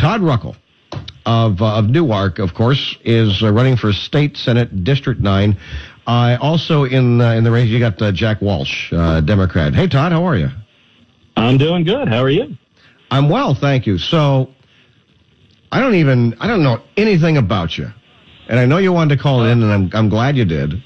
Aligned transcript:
Todd 0.00 0.22
Ruckle 0.22 0.56
of, 1.26 1.60
uh, 1.60 1.76
of 1.76 1.90
Newark, 1.90 2.38
of 2.38 2.54
course, 2.54 2.96
is 3.04 3.42
uh, 3.42 3.52
running 3.52 3.76
for 3.76 3.92
State 3.92 4.34
Senate 4.36 4.82
District 4.82 5.20
9. 5.20 5.56
Uh, 6.06 6.38
also 6.40 6.84
in, 6.84 7.20
uh, 7.20 7.32
in 7.32 7.44
the 7.44 7.50
race, 7.50 7.68
you 7.68 7.78
got 7.78 8.00
uh, 8.00 8.10
Jack 8.10 8.40
Walsh, 8.40 8.90
uh, 8.94 9.20
Democrat. 9.20 9.74
Hey, 9.74 9.86
Todd, 9.86 10.10
how 10.12 10.24
are 10.24 10.36
you? 10.36 10.48
I'm 11.36 11.58
doing 11.58 11.84
good. 11.84 12.08
How 12.08 12.22
are 12.22 12.30
you? 12.30 12.56
I'm 13.10 13.28
well, 13.28 13.54
thank 13.54 13.86
you. 13.86 13.98
So, 13.98 14.48
I 15.70 15.80
don't 15.80 15.94
even, 15.94 16.34
I 16.40 16.46
don't 16.46 16.62
know 16.62 16.80
anything 16.96 17.36
about 17.36 17.76
you. 17.76 17.92
And 18.48 18.58
I 18.58 18.64
know 18.64 18.78
you 18.78 18.92
wanted 18.92 19.16
to 19.16 19.22
call 19.22 19.44
in, 19.44 19.62
and 19.62 19.70
I'm, 19.70 19.90
I'm 19.92 20.08
glad 20.08 20.34
you 20.34 20.46
did. 20.46 20.82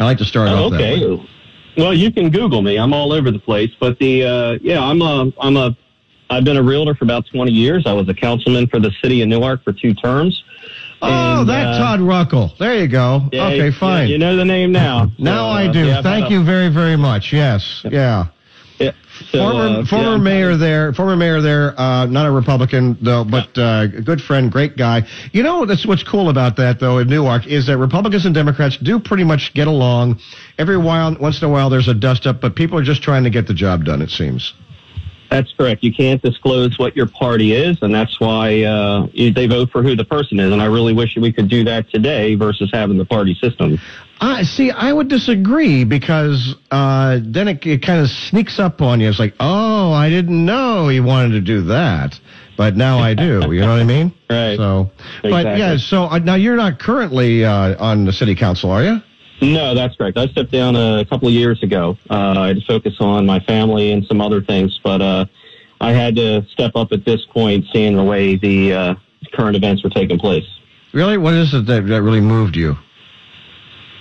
I 0.00 0.04
like 0.04 0.18
to 0.18 0.24
start 0.24 0.48
Oh, 0.48 0.64
off 0.64 0.72
that 0.72 0.80
okay. 0.80 1.28
Well, 1.76 1.94
you 1.94 2.10
can 2.10 2.30
Google 2.30 2.62
me. 2.62 2.78
I'm 2.78 2.92
all 2.92 3.12
over 3.12 3.30
the 3.30 3.38
place. 3.38 3.70
But 3.78 3.98
the 4.00 4.24
uh, 4.24 4.58
yeah, 4.60 4.82
I'm 4.82 5.00
a 5.02 5.32
I'm 5.40 5.56
a 5.56 5.76
I've 6.30 6.44
been 6.44 6.56
a 6.56 6.62
realtor 6.62 6.94
for 6.94 7.04
about 7.04 7.26
20 7.26 7.50
years. 7.50 7.84
I 7.86 7.92
was 7.92 8.08
a 8.08 8.14
councilman 8.14 8.68
for 8.68 8.78
the 8.78 8.92
city 9.02 9.20
of 9.20 9.28
Newark 9.28 9.64
for 9.64 9.72
two 9.72 9.92
terms. 9.94 10.42
Oh, 11.02 11.40
And, 11.40 11.48
that's 11.48 11.76
uh, 11.76 11.78
Todd 11.78 12.00
Ruckle. 12.00 12.54
There 12.58 12.78
you 12.78 12.86
go. 12.86 13.28
Yeah, 13.32 13.46
okay, 13.46 13.68
yeah, 13.70 13.78
fine. 13.78 14.08
You 14.08 14.18
know 14.18 14.36
the 14.36 14.44
name 14.44 14.70
now. 14.70 15.10
now 15.18 15.48
I 15.48 15.66
uh, 15.66 15.72
do. 15.72 15.86
yeah, 15.86 16.02
Thank 16.02 16.30
you 16.30 16.44
very, 16.44 16.68
very 16.68 16.96
much. 16.96 17.32
Yes. 17.32 17.84
Yeah. 17.90 18.28
yeah, 18.78 18.92
so, 19.32 19.38
former 19.38 19.80
uh, 19.80 19.86
former 19.86 20.12
yeah, 20.12 20.16
mayor 20.18 20.56
there, 20.56 20.92
former 20.92 21.16
mayor 21.16 21.40
there, 21.40 21.78
uh, 21.80 22.06
not 22.06 22.26
a 22.26 22.30
Republican 22.30 22.96
though, 23.00 23.24
but 23.24 23.48
uh, 23.58 23.88
a 23.92 24.00
good 24.00 24.20
friend, 24.20 24.52
great 24.52 24.76
guy. 24.76 25.02
You 25.32 25.42
know, 25.42 25.66
that's 25.66 25.84
what's 25.84 26.04
cool 26.04 26.28
about 26.28 26.56
that 26.56 26.78
though 26.78 26.98
in 26.98 27.08
Newark 27.08 27.46
is 27.46 27.66
that 27.66 27.78
Republicans 27.78 28.24
and 28.24 28.34
Democrats 28.34 28.76
do 28.76 29.00
pretty 29.00 29.24
much 29.24 29.52
get 29.54 29.66
along. 29.66 30.20
Every 30.58 30.76
while, 30.76 31.16
once 31.18 31.42
in 31.42 31.48
a 31.48 31.50
while, 31.50 31.70
there's 31.70 31.88
a 31.88 31.94
dust 31.94 32.26
up, 32.26 32.40
but 32.40 32.54
people 32.54 32.78
are 32.78 32.84
just 32.84 33.02
trying 33.02 33.24
to 33.24 33.30
get 33.30 33.48
the 33.48 33.54
job 33.54 33.84
done. 33.84 34.00
It 34.00 34.10
seems. 34.10 34.54
That's 35.30 35.52
correct. 35.56 35.84
You 35.84 35.92
can't 35.94 36.20
disclose 36.22 36.78
what 36.78 36.96
your 36.96 37.06
party 37.06 37.52
is, 37.52 37.78
and 37.82 37.94
that's 37.94 38.18
why 38.18 38.62
uh, 38.62 39.06
you- 39.12 39.32
they 39.32 39.46
vote 39.46 39.70
for 39.70 39.82
who 39.82 39.94
the 39.94 40.04
person 40.04 40.40
is. 40.40 40.52
And 40.52 40.60
I 40.60 40.66
really 40.66 40.92
wish 40.92 41.16
we 41.16 41.32
could 41.32 41.48
do 41.48 41.62
that 41.64 41.88
today 41.90 42.34
versus 42.34 42.68
having 42.72 42.98
the 42.98 43.04
party 43.04 43.34
system. 43.36 43.78
I 44.20 44.42
see. 44.42 44.70
I 44.70 44.92
would 44.92 45.08
disagree 45.08 45.84
because 45.84 46.56
uh, 46.70 47.20
then 47.22 47.48
it, 47.48 47.64
it 47.64 47.82
kind 47.82 48.00
of 48.00 48.08
sneaks 48.10 48.58
up 48.58 48.82
on 48.82 49.00
you. 49.00 49.08
It's 49.08 49.18
like, 49.18 49.34
oh, 49.40 49.92
I 49.92 50.10
didn't 50.10 50.44
know 50.44 50.88
he 50.88 51.00
wanted 51.00 51.30
to 51.30 51.40
do 51.40 51.62
that, 51.62 52.18
but 52.56 52.76
now 52.76 52.98
I 52.98 53.14
do. 53.14 53.40
You 53.54 53.60
know 53.60 53.70
what 53.72 53.80
I 53.80 53.84
mean? 53.84 54.12
Right. 54.30 54.56
So, 54.56 54.90
but 55.22 55.28
Exactly. 55.46 55.58
yeah. 55.60 55.76
So 55.76 56.04
uh, 56.04 56.18
now 56.18 56.36
you're 56.36 56.54
not 56.56 56.78
currently 56.78 57.44
uh, 57.44 57.74
on 57.84 58.04
the 58.04 58.12
city 58.12 58.36
council, 58.36 58.70
are 58.70 58.84
you? 58.84 59.00
No, 59.40 59.74
that's 59.74 59.96
correct. 59.96 60.18
I 60.18 60.26
stepped 60.26 60.50
down 60.50 60.76
a 60.76 61.04
couple 61.06 61.28
of 61.28 61.34
years 61.34 61.62
ago. 61.62 61.96
Uh, 62.10 62.34
I 62.36 62.48
had 62.48 62.56
to 62.56 62.66
focus 62.66 62.96
on 63.00 63.24
my 63.24 63.40
family 63.40 63.92
and 63.92 64.04
some 64.06 64.20
other 64.20 64.42
things, 64.42 64.78
but 64.82 65.00
uh, 65.00 65.24
I 65.80 65.92
had 65.92 66.16
to 66.16 66.44
step 66.50 66.72
up 66.74 66.92
at 66.92 67.04
this 67.04 67.24
point, 67.26 67.64
seeing 67.72 67.96
the 67.96 68.04
way 68.04 68.36
the 68.36 68.72
uh, 68.72 68.94
current 69.32 69.56
events 69.56 69.82
were 69.82 69.90
taking 69.90 70.18
place. 70.18 70.44
Really? 70.92 71.16
What 71.16 71.34
is 71.34 71.54
it 71.54 71.66
that, 71.66 71.86
that 71.86 72.02
really 72.02 72.20
moved 72.20 72.56
you? 72.56 72.76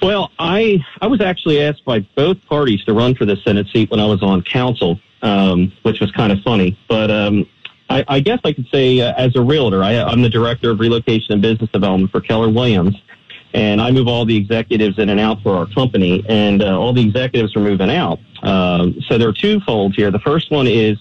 Well, 0.01 0.31
I 0.39 0.83
I 1.01 1.07
was 1.07 1.21
actually 1.21 1.61
asked 1.61 1.83
by 1.83 1.99
both 2.15 2.37
parties 2.45 2.83
to 2.85 2.93
run 2.93 3.15
for 3.15 3.25
the 3.25 3.35
Senate 3.37 3.67
seat 3.67 3.91
when 3.91 3.99
I 3.99 4.05
was 4.05 4.23
on 4.23 4.41
council, 4.41 4.99
um, 5.21 5.73
which 5.83 5.99
was 5.99 6.11
kind 6.11 6.31
of 6.31 6.39
funny. 6.41 6.77
But 6.87 7.11
um, 7.11 7.45
I, 7.89 8.05
I 8.07 8.19
guess 8.19 8.39
I 8.43 8.53
could 8.53 8.67
say, 8.71 9.01
uh, 9.01 9.13
as 9.17 9.35
a 9.35 9.41
realtor, 9.41 9.83
I, 9.83 10.01
I'm 10.01 10.21
the 10.21 10.29
director 10.29 10.71
of 10.71 10.79
relocation 10.79 11.33
and 11.33 11.41
business 11.41 11.69
development 11.71 12.11
for 12.11 12.21
Keller 12.21 12.49
Williams, 12.49 12.95
and 13.53 13.81
I 13.81 13.91
move 13.91 14.07
all 14.07 14.25
the 14.25 14.35
executives 14.35 14.99
in 14.99 15.09
and 15.09 15.19
out 15.19 15.41
for 15.41 15.55
our 15.55 15.65
company, 15.67 16.23
and 16.29 16.61
uh, 16.61 16.79
all 16.79 16.93
the 16.93 17.01
executives 17.01 17.55
are 17.55 17.61
moving 17.61 17.89
out. 17.89 18.19
Um, 18.43 19.01
so 19.07 19.17
there 19.17 19.27
are 19.27 19.33
two 19.33 19.59
folds 19.61 19.95
here. 19.95 20.11
The 20.11 20.19
first 20.19 20.51
one 20.51 20.67
is 20.67 20.97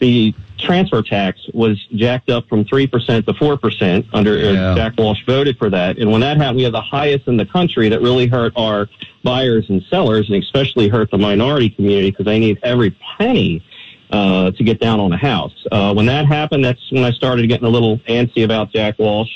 the 0.00 0.34
transfer 0.58 1.02
tax 1.02 1.40
was 1.54 1.82
jacked 1.94 2.30
up 2.30 2.48
from 2.48 2.64
3% 2.64 2.90
to 3.26 3.32
4% 3.32 4.06
under 4.12 4.32
uh, 4.32 4.52
Yeah. 4.52 4.74
Jack 4.74 4.94
Walsh 4.98 5.24
voted 5.26 5.56
for 5.58 5.70
that. 5.70 5.98
And 5.98 6.10
when 6.10 6.20
that 6.20 6.36
happened, 6.36 6.58
we 6.58 6.62
have 6.64 6.72
the 6.72 6.80
highest 6.80 7.26
in 7.26 7.36
the 7.36 7.46
country 7.46 7.88
that 7.88 8.00
really 8.00 8.26
hurt 8.26 8.52
our 8.56 8.88
buyers 9.24 9.66
and 9.68 9.82
sellers 9.90 10.28
and 10.30 10.42
especially 10.42 10.88
hurt 10.88 11.10
the 11.10 11.18
minority 11.18 11.70
community 11.70 12.10
because 12.10 12.26
they 12.26 12.38
need 12.38 12.58
every 12.62 12.96
penny 13.18 13.62
uh, 14.10 14.50
to 14.52 14.64
get 14.64 14.80
down 14.80 15.00
on 15.00 15.12
a 15.12 15.16
house. 15.16 15.54
Uh, 15.70 15.92
when 15.92 16.06
that 16.06 16.26
happened, 16.26 16.64
that's 16.64 16.90
when 16.90 17.04
I 17.04 17.10
started 17.12 17.46
getting 17.48 17.66
a 17.66 17.70
little 17.70 17.98
antsy 18.08 18.44
about 18.44 18.72
Jack 18.72 18.98
Walsh. 18.98 19.30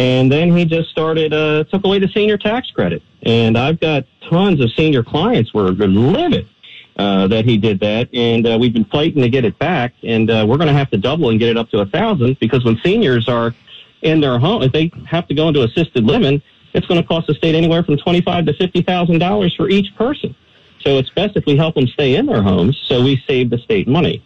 And 0.00 0.32
then 0.32 0.56
he 0.56 0.64
just 0.64 0.88
started, 0.88 1.34
uh, 1.34 1.64
took 1.64 1.84
away 1.84 1.98
the 1.98 2.08
senior 2.08 2.38
tax 2.38 2.70
credit. 2.70 3.02
And 3.22 3.58
I've 3.58 3.78
got 3.80 4.06
tons 4.30 4.58
of 4.64 4.72
senior 4.72 5.02
clients 5.02 5.50
who 5.50 5.58
are 5.58 5.72
livid 5.72 6.48
uh, 6.96 7.26
that 7.26 7.44
he 7.44 7.58
did 7.58 7.80
that. 7.80 8.08
And 8.14 8.46
uh, 8.46 8.56
we've 8.58 8.72
been 8.72 8.86
fighting 8.86 9.20
to 9.20 9.28
get 9.28 9.44
it 9.44 9.58
back. 9.58 9.92
And 10.02 10.30
uh, 10.30 10.46
we're 10.48 10.56
going 10.56 10.68
to 10.68 10.72
have 10.72 10.90
to 10.92 10.96
double 10.96 11.28
and 11.28 11.38
get 11.38 11.50
it 11.50 11.58
up 11.58 11.68
to 11.72 11.80
a 11.80 11.86
thousand 11.86 12.38
because 12.40 12.64
when 12.64 12.80
seniors 12.82 13.28
are 13.28 13.54
in 14.00 14.22
their 14.22 14.38
home, 14.38 14.62
if 14.62 14.72
they 14.72 14.90
have 15.06 15.28
to 15.28 15.34
go 15.34 15.48
into 15.48 15.64
assisted 15.64 16.04
living, 16.04 16.40
it's 16.72 16.86
going 16.86 17.02
to 17.02 17.06
cost 17.06 17.26
the 17.26 17.34
state 17.34 17.54
anywhere 17.54 17.82
from 17.82 17.98
twenty-five 17.98 18.46
to 18.46 18.54
fifty 18.54 18.80
thousand 18.80 19.18
dollars 19.18 19.54
for 19.54 19.68
each 19.68 19.94
person. 19.96 20.34
So 20.80 20.96
it's 20.96 21.10
best 21.10 21.36
if 21.36 21.44
we 21.44 21.56
help 21.58 21.74
them 21.74 21.86
stay 21.88 22.16
in 22.16 22.24
their 22.24 22.40
homes, 22.40 22.80
so 22.86 23.04
we 23.04 23.22
save 23.26 23.50
the 23.50 23.58
state 23.58 23.86
money. 23.86 24.24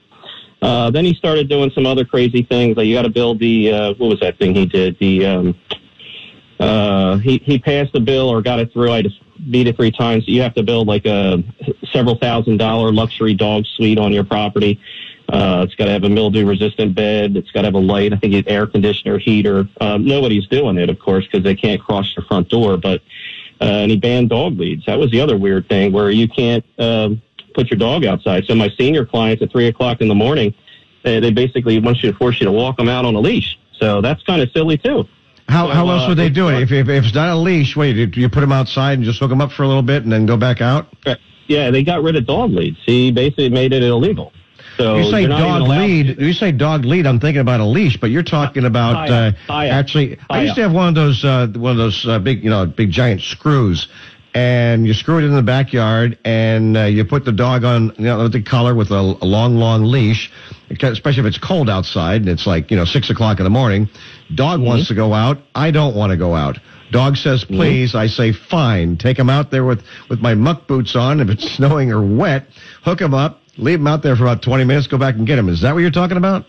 Uh, 0.63 0.91
then 0.91 1.05
he 1.05 1.15
started 1.15 1.49
doing 1.49 1.71
some 1.75 1.87
other 1.87 2.05
crazy 2.05 2.43
things. 2.43 2.77
Like 2.77 2.87
you 2.87 2.95
got 2.95 3.03
to 3.03 3.11
build 3.11 3.39
the 3.39 3.73
uh, 3.73 3.95
what 3.95 4.09
was 4.09 4.21
that 4.21 4.39
thing 4.39 4.55
he 4.55 4.67
did? 4.67 4.99
The 4.99 5.27
um, 5.27 5.61
uh, 6.59 7.19
he 7.19 7.39
he 7.39 7.59
passed 7.59 7.95
a 7.95 8.01
bill 8.01 8.29
or 8.29 8.41
got 8.43 8.61
it 8.61 8.73
through. 8.73 8.93
I 8.93 9.03
just 9.03 9.21
beat 9.51 9.67
it 9.67 9.77
three 9.77 9.91
times. 9.91 10.27
You 10.27 10.43
have 10.43 10.55
to 10.55 10.63
build 10.63 10.87
like 10.87 11.07
a 11.07 11.43
several 11.93 12.17
thousand 12.17 12.59
dollar 12.59 12.93
luxury 12.93 13.35
dog 13.35 13.67
suite 13.67 13.99
on 13.99 14.13
your 14.13 14.25
property. 14.25 14.81
Uh, 15.29 15.65
it's 15.67 15.75
got 15.75 15.87
to 15.87 15.91
have 15.91 16.05
a 16.05 16.09
mildew 16.09 16.47
resistant 16.47 16.95
bed. 16.95 17.37
It's 17.37 17.51
got 17.51 17.63
to 17.63 17.69
have 17.69 17.75
a 17.75 17.79
light. 17.79 18.13
I 18.13 18.17
think 18.17 18.35
it's 18.35 18.49
air 18.49 18.67
conditioner, 18.67 19.19
heater. 19.19 19.67
Um, 19.81 20.05
nobody's 20.05 20.47
doing 20.49 20.77
it, 20.77 20.91
of 20.91 20.99
course, 20.99 21.25
because 21.25 21.43
they 21.43 21.55
can't 21.55 21.81
cross 21.81 22.15
your 22.15 22.25
front 22.27 22.51
door. 22.51 22.77
But 22.77 23.01
uh, 23.61 23.65
and 23.65 23.91
he 23.91 23.97
banned 23.97 24.31
dog 24.31 24.59
leads. 24.59 24.85
That 24.87 24.99
was 24.99 25.11
the 25.11 25.21
other 25.21 25.37
weird 25.37 25.69
thing 25.69 25.93
where 25.93 26.11
you 26.11 26.29
can't 26.29 26.65
um, 26.79 27.23
put 27.55 27.71
your 27.71 27.79
dog 27.79 28.05
outside. 28.05 28.45
So 28.47 28.55
my 28.55 28.71
senior 28.79 29.07
clients 29.07 29.43
at 29.43 29.51
three 29.51 29.69
o'clock 29.69 30.01
in 30.01 30.09
the 30.09 30.15
morning, 30.15 30.55
they, 31.03 31.21
they 31.21 31.31
basically 31.31 31.79
want 31.79 32.03
you 32.03 32.13
to 32.13 32.19
force 32.19 32.41
you 32.41 32.47
to 32.47 32.53
walk 32.53 32.77
them 32.77 32.89
out 32.89 33.05
on 33.05 33.15
a 33.15 33.21
leash. 33.21 33.59
So 33.79 34.01
that's 34.01 34.23
kind 34.23 34.43
of 34.43 34.51
silly 34.53 34.79
too. 34.79 35.07
How, 35.49 35.69
So, 35.69 35.75
how 35.75 35.89
else 35.91 36.05
uh, 36.05 36.09
would 36.09 36.19
they 36.19 36.31
do 36.31 36.49
it? 36.49 36.63
If, 36.63 36.73
if, 36.73 36.89
if 36.89 37.05
it's 37.05 37.15
not 37.15 37.29
a 37.29 37.37
leash, 37.37 37.77
wait, 37.77 38.11
do 38.11 38.21
you 38.21 38.29
put 38.29 38.41
them 38.41 38.53
outside 38.53 38.95
and 38.95 39.05
just 39.05 39.19
hook 39.19 39.31
them 39.31 39.41
up 39.41 39.53
for 39.53 39.63
a 39.63 39.69
little 39.69 39.83
bit 39.83 40.03
and 40.03 40.13
then 40.13 40.27
go 40.27 40.37
back 40.37 40.61
out? 40.61 40.89
Yeah, 41.47 41.71
they 41.71 41.83
got 41.83 42.03
rid 42.03 42.17
of 42.17 42.27
dog 42.27 42.53
leads. 42.53 42.79
He 42.87 43.11
basically 43.11 43.51
made 43.51 43.73
it 43.73 43.83
illegal. 43.83 44.33
So 44.77 44.97
you 44.97 45.11
say 45.11 45.21
you're 45.21 45.29
not 45.29 45.41
even 45.41 45.51
dog 45.51 45.79
to 45.79 45.87
lead. 45.87 46.21
You 46.21 46.33
say 46.33 46.51
dog 46.51 46.85
lead. 46.85 47.07
I'm 47.07 47.21
thinking 47.21 47.41
about 47.41 47.61
a 47.61 47.65
leash, 47.65 47.97
but 47.97 48.11
you're 48.11 48.25
talking 48.25 48.65
about 48.65 49.09
uh, 49.09 49.15
up, 49.15 49.35
tie 49.47 49.69
up, 49.69 49.75
actually. 49.75 50.19
I 50.31 50.43
used 50.43 50.57
to 50.57 50.63
have 50.63 50.73
one 50.73 50.89
of 50.89 50.95
those 50.95 51.25
uh, 51.25 51.47
one 51.55 51.73
of 51.73 51.79
those 51.79 52.07
uh, 52.09 52.19
big, 52.19 52.43
you 52.43 52.51
know, 52.51 52.67
big 52.67 52.91
giant 52.91 53.21
screws, 53.21 53.89
and 54.35 54.87
you 54.87 54.95
screw 54.95 55.19
it 55.19 55.25
in 55.25 55.35
the 55.35 55.43
backyard, 55.43 56.19
and 56.25 56.77
uh, 56.77 56.83
you 56.83 57.05
put 57.05 57.25
the 57.25 57.33
dog 57.33 57.65
on, 57.65 57.95
you 57.99 58.05
know, 58.05 58.29
the 58.29 58.43
collar 58.43 58.75
with 58.75 58.91
a, 58.91 58.95
a 59.23 59.25
long, 59.27 59.57
long 59.57 59.85
leash. 59.85 60.31
Especially 60.83 61.21
if 61.21 61.27
it's 61.27 61.39
cold 61.39 61.69
outside 61.71 62.23
and 62.23 62.29
it's 62.31 62.47
like 62.47 62.71
you 62.71 62.77
know 62.77 62.87
six 62.87 63.11
o'clock 63.11 63.39
in 63.39 63.45
the 63.45 63.51
morning. 63.51 63.89
Dog 64.35 64.59
Mm-hmm. 64.59 64.67
wants 64.67 64.89
to 64.89 64.95
go 64.95 65.13
out. 65.13 65.39
I 65.55 65.71
don't 65.71 65.95
want 65.95 66.11
to 66.11 66.17
go 66.17 66.35
out. 66.35 66.59
Dog 66.91 67.17
says 67.17 67.45
please. 67.45 67.95
I 67.95 68.07
say 68.07 68.33
fine. 68.33 68.97
Take 68.97 69.19
him 69.19 69.29
out 69.31 69.51
there 69.51 69.65
with 69.65 69.83
with 70.09 70.21
my 70.21 70.35
muck 70.35 70.67
boots 70.67 70.97
on. 70.97 71.21
If 71.21 71.29
it's 71.29 71.49
snowing 71.57 71.93
or 71.93 72.03
wet, 72.03 72.47
hook 72.83 73.01
him 73.01 73.15
up. 73.15 73.41
Leave 73.59 73.79
him 73.79 73.87
out 73.87 74.03
there 74.03 74.17
for 74.17 74.25
about 74.25 74.43
20 74.43 74.65
minutes. 74.65 74.87
Go 74.89 74.99
back 74.99 75.15
and 75.17 75.27
get 75.27 75.39
him. 75.39 75.49
Is 75.49 75.61
that 75.61 75.75
what 75.75 75.81
you're 75.81 75.91
talking 75.93 76.17
about? 76.17 76.47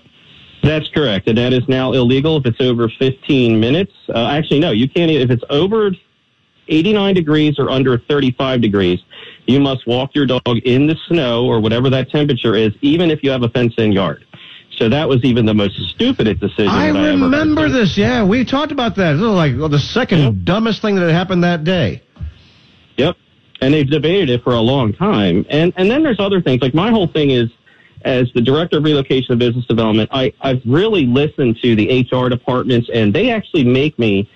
That's 0.64 0.88
correct, 0.90 1.28
and 1.28 1.38
that 1.38 1.54
is 1.54 1.68
now 1.68 1.92
illegal 1.92 2.38
if 2.38 2.46
it's 2.48 2.60
over 2.62 2.90
15 2.98 3.60
minutes. 3.60 3.92
Uh, 4.10 4.28
actually, 4.30 4.60
no, 4.60 4.72
you 4.72 4.90
can't. 4.90 5.12
If 5.12 5.30
it's 5.30 5.44
over 5.52 5.92
89 6.68 7.16
degrees 7.16 7.60
or 7.60 7.70
under 7.70 7.98
35 7.98 8.62
degrees, 8.62 9.00
you 9.46 9.60
must 9.60 9.86
walk 9.88 10.16
your 10.16 10.26
dog 10.26 10.58
in 10.64 10.88
the 10.88 10.96
snow 11.08 11.46
or 11.46 11.60
whatever 11.60 11.90
that 11.90 12.10
temperature 12.10 12.56
is, 12.56 12.74
even 12.82 13.12
if 13.12 13.24
you 13.24 13.32
have 13.32 13.44
a 13.44 13.50
fenced-in 13.50 13.92
yard. 13.92 14.26
So 14.78 14.90
that 14.90 15.08
was 15.08 15.24
even 15.24 15.46
the 15.46 15.54
most 15.54 15.80
stupidest 15.92 16.42
decision. 16.42 16.70
I 16.70 16.88
I 16.88 17.10
remember 17.10 17.70
this. 17.70 17.98
Yeah, 17.98 18.26
we 18.26 18.44
talked 18.44 18.72
about 18.72 18.96
that. 18.96 19.14
This 19.14 19.22
was 19.22 19.32
like 19.32 19.58
well, 19.58 19.70
the 19.70 19.80
second 19.80 20.44
dumbest 20.44 20.82
thing 20.82 20.96
that 20.96 21.10
happened 21.12 21.44
that 21.44 21.64
day. 21.64 22.02
Yep. 22.98 23.16
And 23.62 23.74
they've 23.74 23.90
debated 23.90 24.30
it 24.30 24.44
for 24.44 24.54
a 24.54 24.60
long 24.60 24.92
time. 24.92 25.46
And 25.50 25.72
and 25.78 25.90
then 25.90 26.04
there's 26.04 26.20
other 26.20 26.42
things. 26.42 26.62
Like 26.62 26.74
my 26.74 26.90
whole 26.90 27.08
thing 27.08 27.32
is 27.32 27.50
as 28.06 28.32
the 28.34 28.42
director 28.42 28.78
of 28.78 28.84
relocation 28.84 29.32
and 29.32 29.40
business 29.40 29.66
development, 29.66 30.10
I, 30.14 30.32
I've 30.42 30.62
really 30.66 31.08
listened 31.08 31.58
to 31.64 31.76
the 31.76 32.08
HR 32.12 32.30
departments 32.30 32.88
and 32.94 33.14
they 33.14 33.32
actually 33.32 33.64
make 33.64 33.98
me 33.98 34.30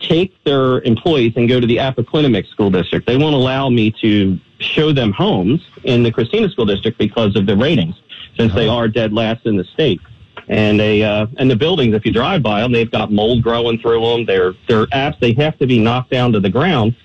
take 0.00 0.42
their 0.44 0.80
employees 0.80 1.34
and 1.36 1.48
go 1.48 1.60
to 1.60 1.66
the 1.66 1.76
Appoquinimink 1.76 2.46
School 2.48 2.70
District. 2.70 3.06
They 3.06 3.16
won't 3.16 3.34
allow 3.34 3.68
me 3.68 3.90
to 4.00 4.38
show 4.58 4.92
them 4.92 5.12
homes 5.12 5.66
in 5.84 6.02
the 6.02 6.10
Christina 6.10 6.48
School 6.48 6.66
District 6.66 6.98
because 6.98 7.36
of 7.36 7.46
the 7.46 7.56
ratings, 7.56 7.94
since 8.36 8.52
they 8.54 8.68
are 8.68 8.88
dead 8.88 9.12
last 9.12 9.46
in 9.46 9.56
the 9.56 9.64
state. 9.64 10.00
And 10.48 10.80
they 10.80 11.02
uh, 11.02 11.26
and 11.38 11.50
the 11.50 11.56
buildings, 11.56 11.94
if 11.94 12.04
you 12.04 12.12
drive 12.12 12.42
by 12.42 12.60
them, 12.60 12.72
they've 12.72 12.90
got 12.90 13.12
mold 13.12 13.42
growing 13.42 13.78
through 13.78 14.00
them. 14.00 14.26
They're 14.26 14.54
they're 14.68 14.86
apps. 14.86 15.20
They 15.20 15.32
have 15.34 15.58
to 15.58 15.66
be 15.66 15.78
knocked 15.78 16.10
down 16.10 16.32
to 16.32 16.40
the 16.40 16.50
ground. 16.50 16.96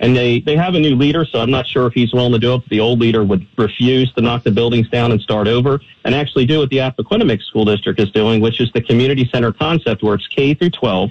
And 0.00 0.16
they, 0.16 0.40
they 0.40 0.56
have 0.56 0.74
a 0.74 0.80
new 0.80 0.96
leader, 0.96 1.24
so 1.24 1.40
I'm 1.40 1.52
not 1.52 1.68
sure 1.68 1.86
if 1.86 1.92
he's 1.94 2.12
willing 2.12 2.32
to 2.32 2.38
do 2.38 2.54
it. 2.54 2.58
But 2.58 2.68
the 2.68 2.80
old 2.80 2.98
leader 2.98 3.22
would 3.22 3.46
refuse 3.56 4.12
to 4.14 4.22
knock 4.22 4.42
the 4.42 4.50
buildings 4.50 4.88
down 4.88 5.12
and 5.12 5.20
start 5.20 5.46
over 5.46 5.80
and 6.04 6.14
actually 6.14 6.46
do 6.46 6.58
what 6.58 6.70
the 6.70 6.78
Appoquinimink 6.78 7.42
School 7.42 7.64
District 7.64 8.00
is 8.00 8.10
doing, 8.10 8.40
which 8.40 8.60
is 8.60 8.70
the 8.72 8.82
community 8.82 9.28
center 9.32 9.52
concept 9.52 10.02
where 10.02 10.14
it's 10.14 10.26
K 10.26 10.52
through 10.52 10.70
12 10.70 11.10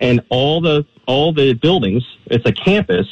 and 0.00 0.20
all 0.28 0.60
the, 0.60 0.84
all 1.06 1.32
the 1.32 1.54
buildings, 1.54 2.04
it's 2.26 2.46
a 2.46 2.52
campus. 2.52 3.06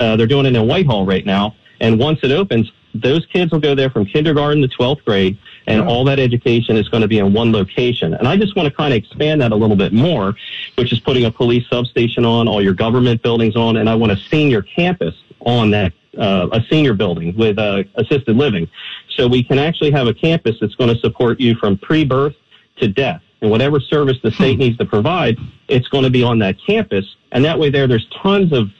Uh, 0.00 0.16
they're 0.16 0.26
doing 0.26 0.46
it 0.46 0.56
in 0.56 0.66
Whitehall 0.66 1.06
right 1.06 1.24
now. 1.24 1.54
And 1.80 1.98
once 1.98 2.20
it 2.22 2.30
opens, 2.30 2.70
those 2.94 3.26
kids 3.26 3.50
will 3.50 3.60
go 3.60 3.74
there 3.74 3.90
from 3.90 4.06
kindergarten 4.06 4.62
to 4.62 4.68
12th 4.68 5.04
grade 5.04 5.36
and 5.66 5.80
all 5.82 6.04
that 6.04 6.18
education 6.20 6.76
is 6.76 6.88
going 6.88 7.00
to 7.00 7.08
be 7.08 7.18
in 7.18 7.32
one 7.32 7.50
location. 7.50 8.14
And 8.14 8.28
I 8.28 8.36
just 8.36 8.54
want 8.54 8.68
to 8.68 8.74
kind 8.74 8.92
of 8.92 8.98
expand 8.98 9.40
that 9.40 9.50
a 9.50 9.56
little 9.56 9.76
bit 9.76 9.92
more, 9.92 10.34
which 10.76 10.92
is 10.92 11.00
putting 11.00 11.24
a 11.24 11.30
police 11.30 11.66
substation 11.68 12.24
on, 12.24 12.46
all 12.46 12.62
your 12.62 12.74
government 12.74 13.22
buildings 13.22 13.56
on, 13.56 13.76
and 13.76 13.88
I 13.88 13.94
want 13.94 14.12
a 14.12 14.16
senior 14.16 14.62
campus 14.62 15.14
on 15.40 15.70
that, 15.70 15.92
uh, 16.16 16.48
a 16.52 16.60
senior 16.70 16.94
building 16.94 17.36
with 17.36 17.58
uh, 17.58 17.84
assisted 17.96 18.36
living. 18.36 18.68
So 19.16 19.26
we 19.26 19.42
can 19.42 19.58
actually 19.58 19.90
have 19.90 20.06
a 20.06 20.14
campus 20.14 20.56
that's 20.60 20.74
going 20.74 20.94
to 20.94 21.00
support 21.00 21.40
you 21.40 21.54
from 21.56 21.78
pre-birth 21.78 22.34
to 22.76 22.88
death. 22.88 23.22
And 23.44 23.50
whatever 23.50 23.78
service 23.78 24.16
the 24.22 24.30
state 24.30 24.58
needs 24.58 24.78
to 24.78 24.86
provide, 24.86 25.36
it's 25.68 25.86
going 25.88 26.04
to 26.04 26.10
be 26.10 26.22
on 26.22 26.38
that 26.38 26.56
campus. 26.66 27.04
And 27.30 27.44
that 27.44 27.58
way 27.58 27.68
there, 27.68 27.86
there's 27.86 28.08
tons 28.22 28.54
of 28.54 28.70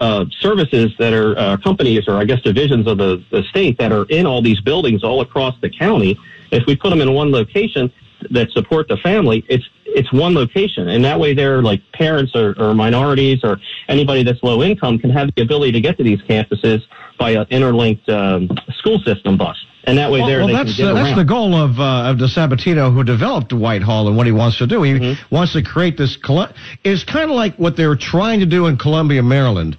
uh, 0.00 0.24
services 0.40 0.92
that 0.98 1.12
are 1.12 1.38
uh, 1.38 1.56
companies 1.58 2.08
or 2.08 2.16
I 2.16 2.24
guess 2.24 2.40
divisions 2.40 2.88
of 2.88 2.98
the, 2.98 3.22
the 3.30 3.44
state 3.44 3.78
that 3.78 3.92
are 3.92 4.06
in 4.06 4.26
all 4.26 4.42
these 4.42 4.60
buildings 4.60 5.04
all 5.04 5.20
across 5.20 5.54
the 5.60 5.70
county. 5.70 6.18
If 6.50 6.66
we 6.66 6.74
put 6.74 6.90
them 6.90 7.00
in 7.00 7.14
one 7.14 7.30
location 7.30 7.92
that 8.30 8.50
support 8.50 8.88
the 8.88 8.96
family, 8.96 9.44
it's 9.48 9.64
it's 9.92 10.12
one 10.12 10.34
location, 10.34 10.88
and 10.88 11.04
that 11.04 11.18
way, 11.18 11.34
they're 11.34 11.62
like 11.62 11.80
parents 11.92 12.36
or, 12.36 12.54
or 12.62 12.74
minorities 12.74 13.40
or 13.42 13.60
anybody 13.88 14.22
that's 14.22 14.40
low 14.40 14.62
income 14.62 15.00
can 15.00 15.10
have 15.10 15.30
the 15.34 15.42
ability 15.42 15.72
to 15.72 15.80
get 15.80 15.96
to 15.98 16.04
these 16.04 16.20
campuses 16.22 16.80
by 17.18 17.30
an 17.30 17.46
interlinked 17.50 18.08
um, 18.08 18.48
school 18.74 19.00
system 19.00 19.36
bus. 19.36 19.56
And 19.84 19.96
that 19.98 20.10
way, 20.10 20.20
well, 20.20 20.28
there 20.28 20.38
well, 20.38 20.48
they 20.48 20.52
that's 20.52 20.76
can 20.76 20.86
get 20.86 20.90
uh, 20.92 20.94
that's 21.02 21.16
the 21.16 21.24
goal 21.24 21.54
of 21.54 21.80
uh, 21.80 22.10
of 22.10 22.18
DeSabatino, 22.18 22.92
who 22.92 23.02
developed 23.02 23.52
Whitehall, 23.52 24.08
and 24.08 24.16
what 24.16 24.26
he 24.26 24.32
wants 24.32 24.58
to 24.58 24.66
do. 24.66 24.82
He 24.82 24.92
Mm-hmm. 24.92 25.34
wants 25.34 25.52
to 25.54 25.62
create 25.62 25.96
this. 25.96 26.16
Col- 26.16 26.48
It's 26.84 27.02
kind 27.04 27.30
of 27.30 27.36
like 27.36 27.54
what 27.56 27.76
they 27.76 27.86
were 27.86 27.96
trying 27.96 28.40
to 28.40 28.46
do 28.46 28.66
in 28.66 28.76
Columbia, 28.76 29.22
Maryland, 29.22 29.78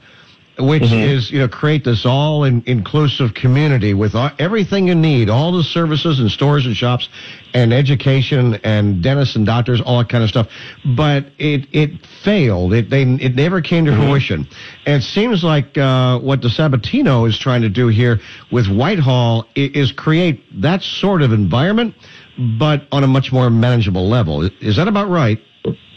which 0.60 0.84
Mm-hmm. 0.84 0.94
is 1.16 1.32
you 1.32 1.40
know 1.40 1.48
create 1.48 1.84
this 1.84 2.06
all 2.06 2.44
in, 2.44 2.62
inclusive 2.66 3.34
community 3.34 3.94
with 3.94 4.14
all, 4.16 4.30
everything 4.38 4.88
you 4.88 4.96
need, 4.96 5.30
all 5.30 5.52
the 5.52 5.64
services 5.64 6.20
and 6.20 6.30
stores 6.30 6.66
and 6.66 6.76
shops, 6.76 7.10
and 7.54 7.74
education 7.74 8.56
and 8.64 9.02
dentists 9.02 9.36
and 9.36 9.46
doctors, 9.46 9.82
all 9.82 10.00
that 10.00 10.10
kind 10.10 10.24
of 10.24 10.30
stuff. 10.30 10.48
But 10.96 11.28
it 11.40 11.68
it 11.72 12.06
failed. 12.24 12.74
It 12.74 12.90
they 12.90 13.04
it 13.04 13.36
never 13.36 13.62
came 13.62 13.86
to 13.86 13.96
fruition. 13.96 14.48
And 14.86 15.02
it 15.02 15.06
seems 15.06 15.44
like 15.44 15.78
uh, 15.78 16.20
what 16.20 16.42
DeSabatino 16.42 17.28
is 17.28 17.38
trying 17.40 17.62
to 17.62 17.70
do 17.70 17.88
here 17.88 18.20
with 18.52 18.68
Whitehall 18.68 19.48
i- 19.56 19.72
is 19.74 19.92
create 19.92 20.44
that 20.62 20.82
sort 20.84 21.22
of 21.22 21.32
environment, 21.32 21.96
but 22.60 22.84
on 22.92 23.04
a 23.04 23.08
much 23.08 23.32
more 23.32 23.50
manageable 23.50 24.08
level. 24.10 24.42
Is- 24.44 24.52
Is 24.60 24.76
that 24.76 24.88
about 24.88 25.10
right? 25.10 25.40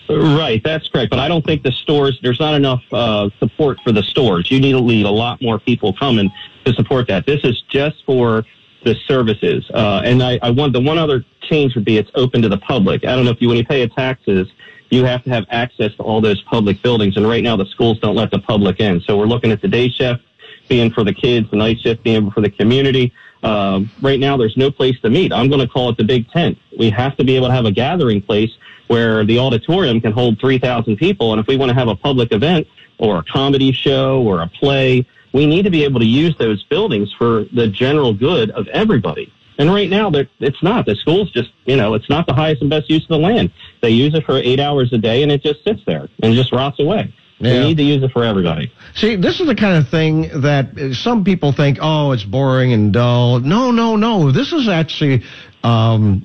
Right, 0.09 0.63
that's 0.63 0.89
correct. 0.89 1.11
But 1.11 1.19
I 1.19 1.29
don't 1.29 1.45
think 1.45 1.63
the 1.63 1.73
stores, 1.73 2.19
there's 2.23 2.41
not 2.41 2.55
enough 2.55 2.83
uh, 2.93 3.31
support 3.39 3.79
for 3.83 3.93
the 3.93 4.03
stores. 4.03 4.51
You 4.51 4.61
need 4.61 4.73
to 4.73 4.79
lead 4.79 5.07
a 5.07 5.11
lot 5.11 5.41
more 5.41 5.59
people 5.59 5.93
coming 5.95 6.31
to 6.65 6.73
support 6.75 7.09
that. 7.09 7.27
This 7.27 7.41
is 7.43 7.63
just 7.69 8.05
for 8.05 8.45
the 8.85 8.95
services. 9.07 9.69
Uh, 9.73 10.03
and 10.05 10.23
I, 10.23 10.39
I 10.43 10.51
want 10.51 10.75
the 10.75 10.81
one 10.81 10.99
other 10.99 11.25
change 11.43 11.75
would 11.75 11.87
be 11.87 11.97
it's 11.97 12.11
open 12.15 12.43
to 12.43 12.49
the 12.49 12.59
public. 12.59 13.05
I 13.05 13.15
don't 13.17 13.25
know 13.25 13.31
if 13.31 13.41
you, 13.41 13.49
when 13.49 13.57
you 13.57 13.65
pay 13.65 13.83
a 13.83 13.89
taxes, 13.89 14.49
you 14.91 15.05
have 15.05 15.25
to 15.25 15.31
have 15.31 15.47
access 15.51 15.95
to 15.97 16.03
all 16.03 16.21
those 16.21 16.41
public 16.43 16.83
buildings. 16.83 17.17
And 17.17 17.27
right 17.27 17.43
now 17.43 17.57
the 17.57 17.67
schools 17.67 17.99
don't 18.01 18.15
let 18.15 18.31
the 18.31 18.41
public 18.41 18.81
in. 18.81 19.01
So 19.01 19.17
we're 19.17 19.25
looking 19.25 19.53
at 19.53 19.63
the 19.63 19.69
day 19.69 19.89
shift 19.89 20.23
being 20.69 20.91
for 20.91 21.03
the 21.03 21.15
kids, 21.15 21.51
the 21.51 21.57
night 21.57 21.81
shift 21.81 22.03
being 22.03 22.31
for 22.31 22.43
the 22.43 22.51
community. 22.51 23.13
Um, 23.43 23.91
right 24.01 24.19
now, 24.19 24.37
there's 24.39 24.57
no 24.57 24.71
place 24.71 24.99
to 25.01 25.11
meet. 25.11 25.33
I'm 25.33 25.49
going 25.49 25.61
to 25.61 25.69
call 25.69 25.91
it 25.91 25.99
the 25.99 26.05
big 26.05 26.31
tent. 26.31 26.59
We 26.79 26.89
have 26.91 27.17
to 27.19 27.25
be 27.25 27.37
able 27.37 27.49
to 27.49 27.53
have 27.53 27.67
a 27.67 27.73
gathering 27.73 28.23
place 28.23 28.51
where 28.89 29.25
the 29.25 29.39
auditorium 29.39 30.01
can 30.01 30.13
hold 30.13 30.39
3,000 30.41 30.97
people. 30.97 31.33
And 31.33 31.41
if 31.41 31.47
we 31.47 31.57
want 31.57 31.71
to 31.71 31.75
have 31.75 31.89
a 31.89 31.97
public 31.97 32.33
event 32.33 32.67
or 32.99 33.19
a 33.19 33.25
comedy 33.25 33.73
show 33.73 34.23
or 34.23 34.43
a 34.43 34.49
play, 34.49 35.07
we 35.33 35.47
need 35.47 35.63
to 35.63 35.71
be 35.71 35.85
able 35.85 36.01
to 36.01 36.07
use 36.07 36.37
those 36.39 36.63
buildings 36.65 37.13
for 37.13 37.45
the 37.53 37.67
general 37.67 38.13
good 38.13 38.51
of 38.51 38.69
everybody. 38.69 39.33
And 39.59 39.73
right 39.73 39.89
now, 39.89 40.11
it's 40.41 40.63
not. 40.63 40.87
The 40.87 40.97
schools 40.97 41.31
just, 41.31 41.51
you 41.65 41.77
know, 41.77 41.95
it's 41.95 42.09
not 42.09 42.27
the 42.27 42.35
highest 42.35 42.61
and 42.61 42.71
best 42.71 42.91
use 42.91 43.03
of 43.03 43.09
the 43.09 43.19
land. 43.19 43.53
They 43.83 43.91
use 43.91 44.15
it 44.15 44.25
for 44.25 44.37
eight 44.37 44.59
hours 44.59 44.93
a 44.93 44.99
day 44.99 45.23
and 45.23 45.31
it 45.31 45.43
just 45.43 45.63
sits 45.65 45.81
there 45.87 46.09
and 46.23 46.35
just 46.35 46.53
rots 46.53 46.81
away. 46.81 47.13
Yeah. 47.39 47.53
We 47.53 47.69
need 47.69 47.77
to 47.77 47.83
use 47.83 48.03
it 48.03 48.11
for 48.13 48.25
everybody. 48.25 48.73
See, 48.95 49.17
this 49.17 49.41
is 49.41 49.47
the 49.47 49.55
kind 49.55 49.77
of 49.77 49.89
thing 49.89 50.41
that 50.43 50.95
some 50.95 51.25
people 51.25 51.53
think, 51.53 51.79
oh, 51.81 52.13
it's 52.13 52.25
boring 52.25 52.73
and 52.73 52.93
dull. 52.93 53.41
No, 53.41 53.71
no, 53.71 53.97
no. 53.97 54.31
This 54.31 54.53
is 54.53 54.69
actually 54.69 55.25
um, 55.63 56.25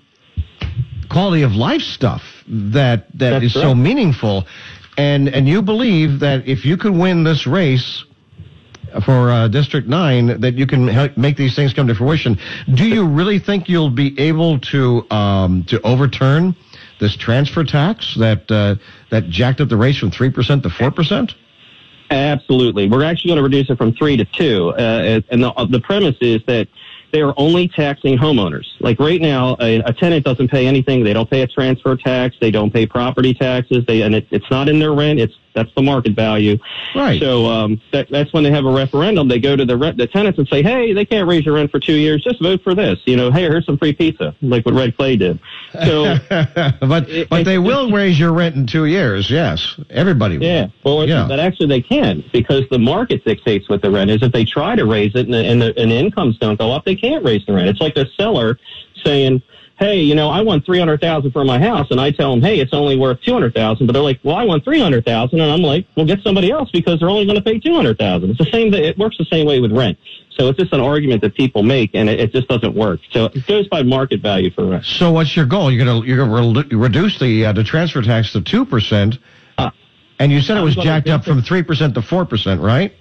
quality 1.10 1.44
of 1.44 1.52
life 1.54 1.82
stuff 1.82 2.22
that 2.48 3.08
that 3.18 3.32
That's 3.32 3.46
is 3.46 3.54
so 3.54 3.76
meaningful. 3.76 4.46
And 4.98 5.30
and 5.30 5.48
you 5.48 5.62
believe 5.62 6.20
that 6.20 6.48
if 6.48 6.66
you 6.66 6.78
can 6.78 7.00
win 7.00 7.24
this 7.24 7.48
race 7.48 8.04
for 9.06 9.30
uh, 9.32 9.48
District 9.48 9.88
Nine, 9.88 10.42
that 10.42 10.56
you 10.56 10.66
can 10.66 10.88
help 10.88 11.16
make 11.18 11.38
these 11.38 11.56
things 11.56 11.74
come 11.74 11.88
to 11.88 11.96
fruition. 11.96 12.38
Do 12.74 12.88
you 12.88 13.08
really 13.08 13.40
think 13.40 13.70
you'll 13.70 13.92
be 13.92 14.20
able 14.20 14.60
to 14.60 15.10
um, 15.12 15.64
to 15.66 15.82
overturn 15.82 16.56
this 17.00 17.16
transfer 17.16 17.64
tax 17.64 18.16
that 18.16 18.50
uh, 18.52 18.76
that 19.10 19.30
jacked 19.30 19.62
up 19.62 19.70
the 19.70 19.78
race 19.78 19.98
from 19.98 20.12
three 20.12 20.32
percent 20.32 20.64
to 20.64 20.70
four 20.70 20.92
percent? 20.92 21.36
Absolutely. 22.12 22.90
We're 22.90 23.04
actually 23.04 23.30
going 23.30 23.38
to 23.38 23.44
reduce 23.44 23.70
it 23.70 23.78
from 23.78 23.94
three 23.94 24.18
to 24.18 24.26
two. 24.26 24.70
Uh, 24.70 25.22
and 25.30 25.44
the, 25.44 25.68
the 25.70 25.80
premise 25.80 26.16
is 26.22 26.42
that 26.48 26.68
they 27.12 27.22
are 27.22 27.34
only 27.38 27.68
taxing 27.68 28.18
homeowners. 28.18 28.66
Like 28.80 29.00
right 29.00 29.22
now, 29.22 29.56
a, 29.60 29.80
a 29.80 29.94
tenant 29.94 30.26
doesn't 30.26 30.50
pay 30.50 30.68
anything. 30.68 31.04
They 31.04 31.14
don't 31.14 31.30
pay 31.30 31.42
a 31.42 31.48
transfer 31.48 31.96
tax. 31.96 32.36
They 32.40 32.52
don't 32.52 32.72
pay 32.72 32.86
property 32.86 33.34
taxes. 33.34 33.84
They, 33.88 34.02
and 34.02 34.16
it, 34.16 34.28
it's 34.32 34.50
not 34.50 34.70
in 34.70 34.80
their 34.80 34.94
rent. 34.94 35.20
It's, 35.20 35.34
that's 35.60 35.74
the 35.76 35.82
market 35.82 36.14
value. 36.16 36.58
Right. 36.96 37.20
So, 37.22 37.46
um, 37.46 37.82
that, 37.92 38.10
that's 38.10 38.34
when 38.34 38.44
they 38.44 38.52
have 38.52 38.66
a 38.66 38.72
referendum. 38.72 39.28
They 39.28 39.40
go 39.40 39.56
to 39.56 39.66
the 39.66 39.78
rent, 39.78 39.98
the 39.98 40.08
tenants 40.08 40.40
and 40.40 40.48
say, 40.48 40.64
Hey, 40.64 40.94
they 40.94 41.06
can't 41.06 41.28
raise 41.28 41.46
your 41.46 41.56
rent 41.56 41.70
for 41.72 41.80
two 41.80 41.96
years. 41.96 42.24
Just 42.24 42.42
vote 42.42 42.62
for 42.64 42.74
this. 42.74 43.00
You 43.06 43.16
know, 43.18 43.32
Hey, 43.32 43.42
here's 43.44 43.66
some 43.66 43.78
free 43.78 43.94
pizza, 43.94 44.36
like 44.42 44.66
what 44.66 44.74
Red 44.76 44.96
Clay 44.98 45.16
did. 45.18 45.40
So, 45.74 46.16
but 46.30 47.10
It- 47.10 47.30
but 47.30 47.46
they 47.46 47.58
will 47.60 47.92
raise 47.92 48.20
your 48.20 48.32
rent 48.34 48.56
in 48.56 48.66
two 48.66 48.86
years. 48.86 49.30
Yes, 49.30 49.76
everybody. 49.90 50.38
will. 50.38 50.46
Yeah, 50.46 50.68
well, 50.84 51.08
Yeah. 51.08 51.26
but 51.28 51.40
actually 51.40 51.68
they 51.68 51.82
can 51.82 52.24
because 52.32 52.64
the 52.70 52.80
market 52.80 53.24
dictates 53.26 53.70
what 53.70 53.82
the 53.82 53.92
rent 53.92 54.10
is. 54.10 54.24
If 54.24 54.32
they 54.32 54.46
try 54.46 54.76
to 54.76 54.86
raise 54.86 55.14
it 55.16 55.26
and 55.26 55.34
the, 55.34 55.46
and 55.46 55.62
the, 55.62 55.80
and 55.80 55.92
the 55.92 55.96
incomes 55.96 56.38
don't 56.38 56.58
go 56.58 56.72
up, 56.72 56.86
they 56.86 56.96
can't 56.96 57.24
raise 57.24 57.46
the 57.46 57.54
rent. 57.54 57.68
It's 57.68 57.82
like 57.82 57.98
a 57.98 58.08
seller 58.14 58.58
saying, 59.04 59.42
"Hey, 59.80 60.02
you 60.02 60.14
know, 60.14 60.30
I 60.30 60.42
want 60.42 60.66
three 60.66 60.80
hundred 60.80 61.02
thousand 61.02 61.32
for 61.32 61.44
my 61.44 61.58
house," 61.60 61.88
and 61.90 62.00
I 62.00 62.12
tell 62.12 62.32
them, 62.32 62.42
"Hey, 62.42 62.60
it's 62.60 62.74
only 62.74 62.98
worth 62.98 63.22
two 63.22 63.34
hundred 63.34 63.54
thousand. 63.56 63.88
But 63.88 63.94
they're 63.94 64.04
like, 64.04 64.20
"Well, 64.24 64.36
I 64.36 64.44
want 64.44 64.64
three 64.64 64.80
hundred 64.80 65.06
thousand, 65.06 65.40
and 65.40 65.52
I'm 65.52 65.62
like, 65.62 65.88
"Well, 65.96 66.06
get 66.06 66.22
somebody 66.22 66.52
else 66.52 66.70
because 66.72 67.00
they're 67.00 67.10
only 67.10 67.26
going 67.26 67.38
to 67.38 67.44
pay 67.44 67.60
two 67.60 67.74
hundred 67.74 67.98
thousand. 67.98 68.32
It's 68.32 68.40
the 68.40 68.52
same. 68.52 68.72
Thing. 68.72 68.84
It 68.84 68.98
works 68.98 69.18
the 69.18 69.26
same 69.26 69.48
way 69.48 69.60
with 69.60 69.72
rent. 69.72 69.98
So 70.38 70.48
it's 70.48 70.58
just 70.60 70.72
an 70.72 70.80
argument 70.80 71.22
that 71.22 71.36
people 71.36 71.64
make, 71.64 71.92
and 71.94 72.10
it, 72.10 72.20
it 72.20 72.32
just 72.32 72.48
doesn't 72.48 72.74
work. 72.74 73.02
So 73.12 73.26
it 73.26 73.46
goes 73.46 73.68
by 73.68 73.84
market 73.84 74.22
value 74.22 74.52
for 74.52 74.66
rent. 74.66 74.86
So 74.86 75.12
what's 75.12 75.36
your 75.36 75.46
goal? 75.46 75.72
You're 75.72 75.86
gonna 75.86 76.06
you're 76.06 76.18
gonna 76.18 76.62
re- 76.62 76.76
reduce 76.76 77.20
the 77.20 77.46
uh, 77.46 77.54
the 77.54 77.64
transfer 77.64 78.02
tax 78.02 78.32
to 78.34 78.42
two 78.42 78.66
percent, 78.66 79.18
Uh, 79.58 79.72
and 80.20 80.32
you 80.32 80.42
said 80.42 80.58
it 80.58 80.62
was 80.62 80.76
jacked 80.76 81.10
up 81.10 81.26
from 81.26 81.42
three 81.42 81.64
percent 81.64 81.94
to 81.96 82.02
four 82.02 82.26
percent, 82.26 82.62
right? 82.62 82.94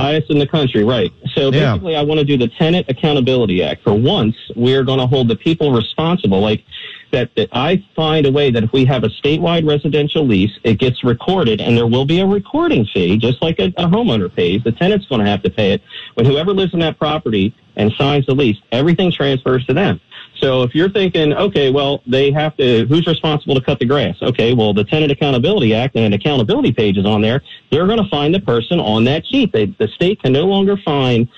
Highest 0.00 0.30
in 0.30 0.38
the 0.38 0.46
country, 0.46 0.82
right. 0.82 1.12
So 1.34 1.52
Yeah. 1.52 1.72
basically, 1.72 1.96
I 1.96 2.02
want 2.02 2.18
to 2.20 2.24
do 2.24 2.38
the 2.38 2.48
Tenant 2.48 2.86
Accountability 2.88 3.62
Act. 3.62 3.82
For 3.82 3.92
once, 3.92 4.36
we're 4.56 4.82
going 4.82 4.98
to 4.98 5.06
hold 5.06 5.28
the 5.28 5.36
people 5.36 5.72
responsible. 5.72 6.40
Like 6.40 6.64
that, 7.12 7.30
that 7.36 7.48
I 7.52 7.82
find 7.94 8.24
a 8.24 8.32
way 8.32 8.50
that 8.50 8.62
if 8.62 8.72
we 8.72 8.84
have 8.86 9.04
a 9.04 9.08
statewide 9.08 9.66
residential 9.68 10.26
lease, 10.26 10.52
it 10.64 10.78
gets 10.78 11.04
recorded 11.04 11.60
and 11.60 11.76
there 11.76 11.86
will 11.86 12.04
be 12.04 12.20
a 12.20 12.26
recording 12.26 12.86
fee, 12.86 13.18
just 13.18 13.42
like 13.42 13.58
a, 13.58 13.66
a 13.76 13.86
homeowner 13.88 14.34
pays. 14.34 14.62
The 14.64 14.72
tenant's 14.72 15.06
going 15.06 15.20
to 15.20 15.26
have 15.26 15.42
to 15.42 15.50
pay 15.50 15.72
it. 15.72 15.82
But 16.14 16.26
whoever 16.26 16.52
lives 16.52 16.72
in 16.72 16.80
that 16.80 16.98
property 16.98 17.54
and 17.76 17.92
signs 17.98 18.26
the 18.26 18.34
lease, 18.34 18.58
everything 18.72 19.12
transfers 19.12 19.64
to 19.66 19.74
them. 19.74 20.00
So 20.40 20.62
if 20.62 20.74
you're 20.74 20.88
thinking, 20.88 21.34
okay, 21.34 21.70
well, 21.70 22.02
they 22.06 22.30
have 22.32 22.56
to, 22.56 22.86
who's 22.86 23.06
responsible 23.06 23.54
to 23.54 23.60
cut 23.60 23.78
the 23.78 23.84
grass? 23.84 24.16
Okay, 24.22 24.54
well, 24.54 24.72
the 24.72 24.84
Tenant 24.84 25.12
Accountability 25.12 25.74
Act 25.74 25.96
and 25.96 26.04
an 26.06 26.12
accountability 26.14 26.72
page 26.72 26.96
is 26.96 27.04
on 27.04 27.20
there. 27.20 27.42
They're 27.70 27.86
going 27.86 28.02
to 28.02 28.08
find 28.08 28.34
the 28.34 28.40
person 28.40 28.80
on 28.80 29.04
that 29.04 29.26
sheet. 29.26 29.52
They, 29.52 29.66
the 29.66 29.88
state 29.88 30.22
can 30.22 30.32
no 30.32 30.46
longer 30.46 30.76
find 30.78 31.28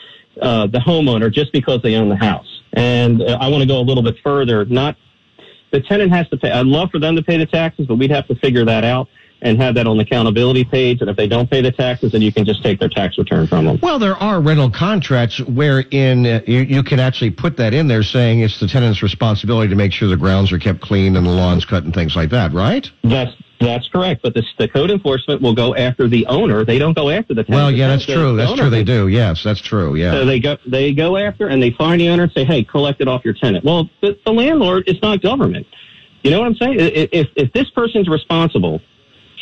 uh, 0.40 0.68
the 0.68 0.78
homeowner 0.78 1.32
just 1.32 1.52
because 1.52 1.82
they 1.82 1.96
own 1.96 2.08
the 2.08 2.16
house. 2.16 2.62
And 2.74 3.22
uh, 3.22 3.38
I 3.40 3.48
want 3.48 3.62
to 3.62 3.68
go 3.68 3.80
a 3.80 3.82
little 3.82 4.02
bit 4.02 4.16
further. 4.22 4.64
Not 4.64 4.96
the 5.72 5.80
tenant 5.80 6.12
has 6.12 6.28
to 6.28 6.36
pay. 6.36 6.50
I'd 6.50 6.66
love 6.66 6.90
for 6.90 7.00
them 7.00 7.16
to 7.16 7.22
pay 7.22 7.38
the 7.38 7.46
taxes, 7.46 7.86
but 7.86 7.96
we'd 7.96 8.10
have 8.10 8.28
to 8.28 8.34
figure 8.36 8.64
that 8.64 8.84
out 8.84 9.08
and 9.42 9.60
have 9.60 9.74
that 9.74 9.86
on 9.86 9.98
the 9.98 10.04
accountability 10.04 10.64
page. 10.64 11.00
And 11.00 11.10
if 11.10 11.16
they 11.16 11.26
don't 11.26 11.50
pay 11.50 11.60
the 11.60 11.72
taxes, 11.72 12.12
then 12.12 12.22
you 12.22 12.32
can 12.32 12.44
just 12.44 12.62
take 12.62 12.78
their 12.78 12.88
tax 12.88 13.18
return 13.18 13.46
from 13.46 13.66
them. 13.66 13.78
Well, 13.82 13.98
there 13.98 14.16
are 14.16 14.40
rental 14.40 14.70
contracts 14.70 15.40
wherein 15.40 16.24
uh, 16.24 16.40
you, 16.46 16.60
you 16.60 16.82
can 16.82 17.00
actually 17.00 17.30
put 17.30 17.56
that 17.58 17.74
in 17.74 17.88
there, 17.88 18.02
saying 18.02 18.40
it's 18.40 18.58
the 18.60 18.68
tenant's 18.68 19.02
responsibility 19.02 19.68
to 19.68 19.76
make 19.76 19.92
sure 19.92 20.08
the 20.08 20.16
grounds 20.16 20.52
are 20.52 20.58
kept 20.58 20.80
clean 20.80 21.16
and 21.16 21.26
the 21.26 21.30
lawns 21.30 21.64
cut 21.64 21.84
and 21.84 21.92
things 21.92 22.16
like 22.16 22.30
that, 22.30 22.52
right? 22.52 22.88
That's 23.02 23.32
That's 23.60 23.88
correct, 23.88 24.22
but 24.22 24.34
the, 24.34 24.44
the 24.58 24.68
code 24.68 24.90
enforcement 24.90 25.40
will 25.40 25.54
go 25.54 25.74
after 25.74 26.08
the 26.08 26.26
owner. 26.26 26.64
They 26.64 26.78
don't 26.78 26.96
go 26.96 27.10
after 27.10 27.34
the 27.34 27.44
tenant. 27.44 27.62
Well, 27.62 27.70
yeah, 27.70 27.88
that's 27.88 28.06
true. 28.06 28.36
That's 28.36 28.50
owner 28.50 28.62
true. 28.62 28.70
They 28.70 28.84
do. 28.84 29.08
Yes, 29.08 29.42
that's 29.44 29.60
true. 29.60 29.94
Yeah. 29.94 30.12
So 30.12 30.24
they 30.24 30.40
go 30.40 30.56
they 30.66 30.92
go 30.92 31.16
after 31.16 31.48
and 31.48 31.62
they 31.62 31.70
find 31.70 32.00
the 32.00 32.08
owner 32.08 32.24
and 32.24 32.32
say, 32.32 32.44
"Hey, 32.44 32.64
collect 32.64 33.00
it 33.00 33.08
off 33.08 33.24
your 33.24 33.34
tenant." 33.34 33.64
Well, 33.64 33.88
the, 34.00 34.18
the 34.24 34.32
landlord 34.32 34.88
is 34.88 35.00
not 35.00 35.22
government. 35.22 35.66
You 36.24 36.30
know 36.30 36.40
what 36.40 36.46
I'm 36.46 36.54
saying? 36.56 36.76
If 36.78 37.28
if 37.36 37.52
this 37.52 37.70
person's 37.70 38.08
responsible 38.08 38.80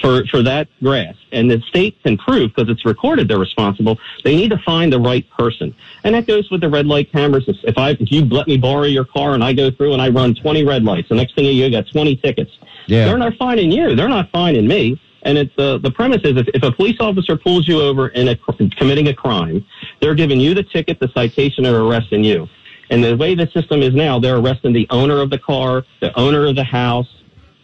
for 0.00 0.26
for 0.26 0.42
that 0.42 0.68
grass 0.82 1.14
and 1.32 1.50
the 1.50 1.60
state 1.68 2.02
can 2.02 2.16
prove 2.16 2.54
because 2.54 2.70
it's 2.70 2.84
recorded 2.84 3.28
they're 3.28 3.38
responsible, 3.38 3.98
they 4.24 4.36
need 4.36 4.50
to 4.50 4.58
find 4.58 4.92
the 4.92 5.00
right 5.00 5.28
person. 5.30 5.74
And 6.04 6.14
that 6.14 6.26
goes 6.26 6.50
with 6.50 6.60
the 6.60 6.68
red 6.68 6.86
light 6.86 7.10
cameras. 7.12 7.44
If, 7.46 7.56
if 7.64 7.78
I 7.78 7.90
if 7.90 8.10
you 8.10 8.24
let 8.24 8.46
me 8.46 8.56
borrow 8.56 8.84
your 8.84 9.04
car 9.04 9.34
and 9.34 9.44
I 9.44 9.52
go 9.52 9.70
through 9.70 9.92
and 9.92 10.02
I 10.02 10.08
run 10.08 10.34
20 10.34 10.64
red 10.64 10.84
lights, 10.84 11.08
the 11.08 11.14
next 11.14 11.34
thing 11.34 11.44
you 11.44 11.70
got 11.70 11.86
20 11.90 12.16
tickets. 12.16 12.50
Yeah. 12.86 13.06
They're 13.06 13.18
not 13.18 13.34
finding 13.36 13.70
you. 13.70 13.94
They're 13.94 14.08
not 14.08 14.30
finding 14.30 14.66
me. 14.66 15.00
And 15.22 15.36
it's 15.36 15.56
uh, 15.58 15.78
the 15.78 15.90
premise 15.90 16.22
is 16.24 16.36
if, 16.36 16.48
if 16.54 16.62
a 16.62 16.72
police 16.72 16.96
officer 16.98 17.36
pulls 17.36 17.68
you 17.68 17.80
over 17.80 18.08
in 18.08 18.28
a 18.28 18.36
committing 18.36 19.08
a 19.08 19.14
crime, 19.14 19.64
they're 20.00 20.14
giving 20.14 20.40
you 20.40 20.54
the 20.54 20.62
ticket, 20.62 20.98
the 20.98 21.08
citation, 21.08 21.66
or 21.66 21.84
arresting 21.84 22.24
you. 22.24 22.48
And 22.90 23.04
the 23.04 23.16
way 23.16 23.34
the 23.34 23.46
system 23.48 23.82
is 23.82 23.94
now, 23.94 24.18
they're 24.18 24.38
arresting 24.38 24.72
the 24.72 24.86
owner 24.90 25.20
of 25.20 25.30
the 25.30 25.38
car, 25.38 25.84
the 26.00 26.18
owner 26.18 26.46
of 26.46 26.56
the 26.56 26.64
house, 26.64 27.19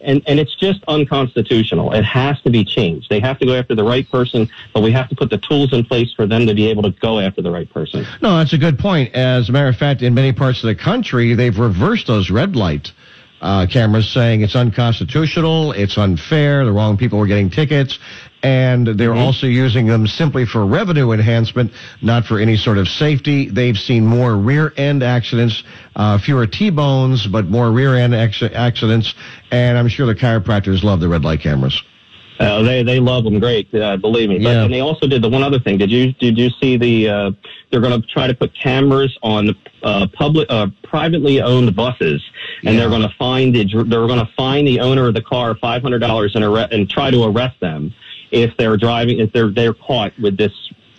and 0.07 0.23
and 0.27 0.41
it's 0.41 0.55
just 0.55 0.83
unconstitutional. 0.89 1.93
It 1.93 2.05
has 2.05 2.41
to 2.43 2.51
be 2.51 2.65
changed. 2.65 3.11
They 3.11 3.21
have 3.21 3.39
to 3.41 3.47
go 3.47 3.55
after 3.55 3.75
the 3.75 3.85
right 3.85 4.11
person, 4.11 4.49
but 4.73 4.83
we 4.83 4.93
have 4.93 5.09
to 5.11 5.17
put 5.17 5.29
the 5.29 5.39
tools 5.39 5.73
in 5.73 5.85
place 5.85 6.13
for 6.15 6.27
them 6.27 6.47
to 6.47 6.55
be 6.55 6.69
able 6.69 6.83
to 6.85 6.91
go 6.93 7.19
after 7.19 7.43
the 7.43 7.51
right 7.51 7.71
person. 7.71 8.07
No, 8.23 8.39
that's 8.39 8.55
a 8.55 8.59
good 8.59 8.79
point. 8.79 9.15
As 9.15 9.49
a 9.49 9.53
matter 9.53 9.69
of 9.69 9.77
fact, 9.77 10.01
in 10.03 10.15
many 10.15 10.33
parts 10.33 10.63
of 10.63 10.69
the 10.69 10.75
country, 10.75 11.35
they've 11.35 11.59
reversed 11.59 12.07
those 12.07 12.31
red 12.31 12.57
light 12.57 12.93
uh, 13.41 13.67
cameras, 13.67 14.09
saying 14.09 14.41
it's 14.41 14.57
unconstitutional, 14.57 15.73
it's 15.73 15.99
unfair, 15.99 16.65
the 16.65 16.73
wrong 16.73 16.97
people 16.97 17.19
were 17.19 17.27
getting 17.27 17.51
tickets, 17.51 17.99
and 18.47 18.87
they're 18.87 19.15
also 19.15 19.49
using 19.49 19.87
them 19.87 20.07
simply 20.07 20.47
for 20.47 20.65
revenue 20.67 21.11
enhancement, 21.11 21.73
not 22.01 22.25
for 22.25 22.39
any 22.39 22.57
sort 22.57 22.79
of 22.79 22.87
safety. 22.87 23.49
They've 23.49 23.77
seen 23.77 24.07
more 24.07 24.37
rear 24.37 24.73
end 24.77 25.03
accidents, 25.03 25.65
uh, 25.97 26.19
fewer 26.19 26.47
T-bones, 26.47 27.27
but 27.27 27.47
more 27.47 27.73
rear 27.73 27.97
end 27.97 28.15
acc- 28.15 28.43
accidents, 28.55 29.15
and 29.51 29.77
I'm 29.77 29.89
sure 29.89 30.07
the 30.07 30.15
chiropractors 30.15 30.85
love 30.85 31.01
the 31.01 31.09
red 31.09 31.25
light 31.25 31.41
cameras. 31.41 31.83
Uh, 32.39 32.63
they 32.63 32.83
they 32.83 33.01
love 33.01 33.25
them, 33.25 33.41
great, 33.41 33.75
uh, 33.75 33.97
believe 33.97 34.29
me. 34.29 34.39
But 34.39 34.51
Yeah. 34.51 34.65
and 34.65 34.73
they 34.75 34.81
also 34.81 35.07
did 35.09 35.23
the 35.23 35.29
one 35.29 35.43
other 35.43 35.59
thing. 35.59 35.79
Did 35.79 35.91
you 35.91 36.13
did 36.13 36.37
you 36.39 36.51
see 36.61 36.77
the? 36.77 37.09
Uh, 37.09 37.31
they're 37.71 37.81
going 37.81 38.01
to 38.01 38.07
try 38.07 38.27
to 38.29 38.35
put 38.35 38.53
cameras 38.55 39.17
on 39.23 39.57
uh, 39.83 40.07
public 40.13 40.47
uh, 40.51 40.67
privately 40.85 41.41
owned 41.41 41.75
buses, 41.75 42.23
and 42.63 42.75
Yeah. 42.75 42.81
they're 42.81 42.91
going 42.91 43.03
to 43.03 43.15
find 43.19 43.55
the 43.55 43.65
they're 43.65 44.07
going 44.07 44.21
to 44.21 44.31
find 44.37 44.69
the 44.69 44.79
owner 44.81 45.09
of 45.09 45.15
the 45.15 45.23
car 45.23 45.57
five 45.57 45.81
hundred 45.83 46.01
dollars 46.01 46.33
and 46.37 46.45
arre- 46.45 46.69
and 46.71 46.89
try 46.91 47.11
to 47.11 47.25
arrest 47.25 47.59
them 47.61 47.93
if 48.31 48.57
they're 48.57 48.77
driving 48.77 49.19
if 49.21 49.33
they're 49.33 49.51
they're 49.51 49.75
caught 49.75 50.19
with 50.19 50.37
this. 50.37 50.53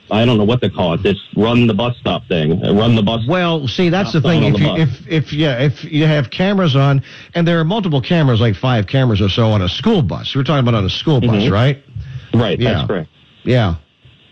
I 0.09 0.23
don't 0.23 0.37
know 0.37 0.45
what 0.45 0.61
they 0.61 0.69
call 0.69 0.93
it. 0.93 1.03
This 1.03 1.17
run 1.35 1.67
the 1.67 1.73
bus 1.73 1.97
stop 1.97 2.25
thing. 2.27 2.63
Uh, 2.63 2.73
run 2.73 2.95
the 2.95 3.03
bus. 3.03 3.27
Well, 3.27 3.67
see, 3.67 3.89
that's 3.89 4.13
the 4.13 4.21
thing. 4.21 4.43
If 4.43 4.53
the 4.53 4.59
you, 4.59 4.75
if 4.77 5.07
if 5.07 5.33
yeah, 5.33 5.59
if 5.59 5.83
you 5.83 6.05
have 6.05 6.29
cameras 6.29 6.77
on, 6.77 7.03
and 7.35 7.45
there 7.45 7.59
are 7.59 7.65
multiple 7.65 7.99
cameras, 7.99 8.39
like 8.39 8.55
five 8.55 8.87
cameras 8.87 9.19
or 9.19 9.27
so 9.27 9.47
on 9.47 9.61
a 9.61 9.67
school 9.67 10.01
bus. 10.01 10.33
We're 10.33 10.43
talking 10.43 10.65
about 10.65 10.75
on 10.77 10.85
a 10.85 10.89
school 10.89 11.19
bus, 11.19 11.43
Mhm. 11.43 11.51
right? 11.51 11.83
Right. 12.33 12.57
Yeah. 12.57 12.73
That's 12.73 12.87
correct. 12.87 13.09
Yeah. 13.43 13.75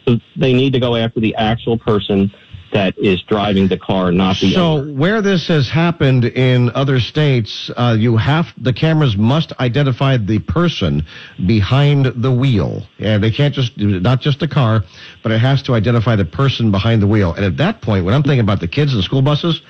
So 0.08 0.18
they 0.38 0.54
need 0.54 0.72
to 0.74 0.80
go 0.80 0.96
after 0.96 1.20
the 1.20 1.36
actual 1.36 1.78
person 1.78 2.32
that 2.76 2.98
is 2.98 3.22
driving 3.24 3.68
the 3.70 3.78
car, 3.78 4.12
not 4.12 4.38
the 4.40 4.52
So 4.52 4.62
owner. 4.80 4.92
where 4.94 5.22
this 5.22 5.48
has 5.48 5.70
happened 5.70 6.26
in 6.26 6.70
other 6.76 7.00
states, 7.00 7.72
uh, 7.78 7.96
you 7.98 8.18
have 8.18 8.48
the 8.58 8.74
cameras 8.74 9.16
must 9.16 9.54
identify 9.62 10.18
the 10.18 10.40
person 10.40 11.06
behind 11.46 12.06
the 12.22 12.32
wheel, 12.32 12.84
and 13.00 13.24
they 13.24 13.32
can't 13.32 13.54
just 13.54 13.78
not 13.78 14.20
just 14.20 14.40
the 14.42 14.48
car, 14.48 14.84
but 15.24 15.32
it 15.32 15.40
has 15.40 15.64
to 15.64 15.74
identify 15.74 16.16
the 16.18 16.26
person 16.26 16.70
behind 16.70 17.02
the 17.02 17.08
wheel. 17.08 17.34
And 17.34 17.46
at 17.46 17.56
that 17.58 17.82
point, 17.82 18.04
when 18.04 18.14
I'm 18.14 18.24
thinking 18.24 18.42
about 18.42 18.60
the 18.60 18.68
kids 18.68 18.94
in 18.94 19.02
school 19.02 19.22
buses, 19.22 19.62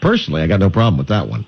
personally, 0.00 0.42
I 0.42 0.48
got 0.48 0.58
no 0.60 0.68
problem 0.70 0.98
with 0.98 1.08
that 1.08 1.28
one. 1.28 1.46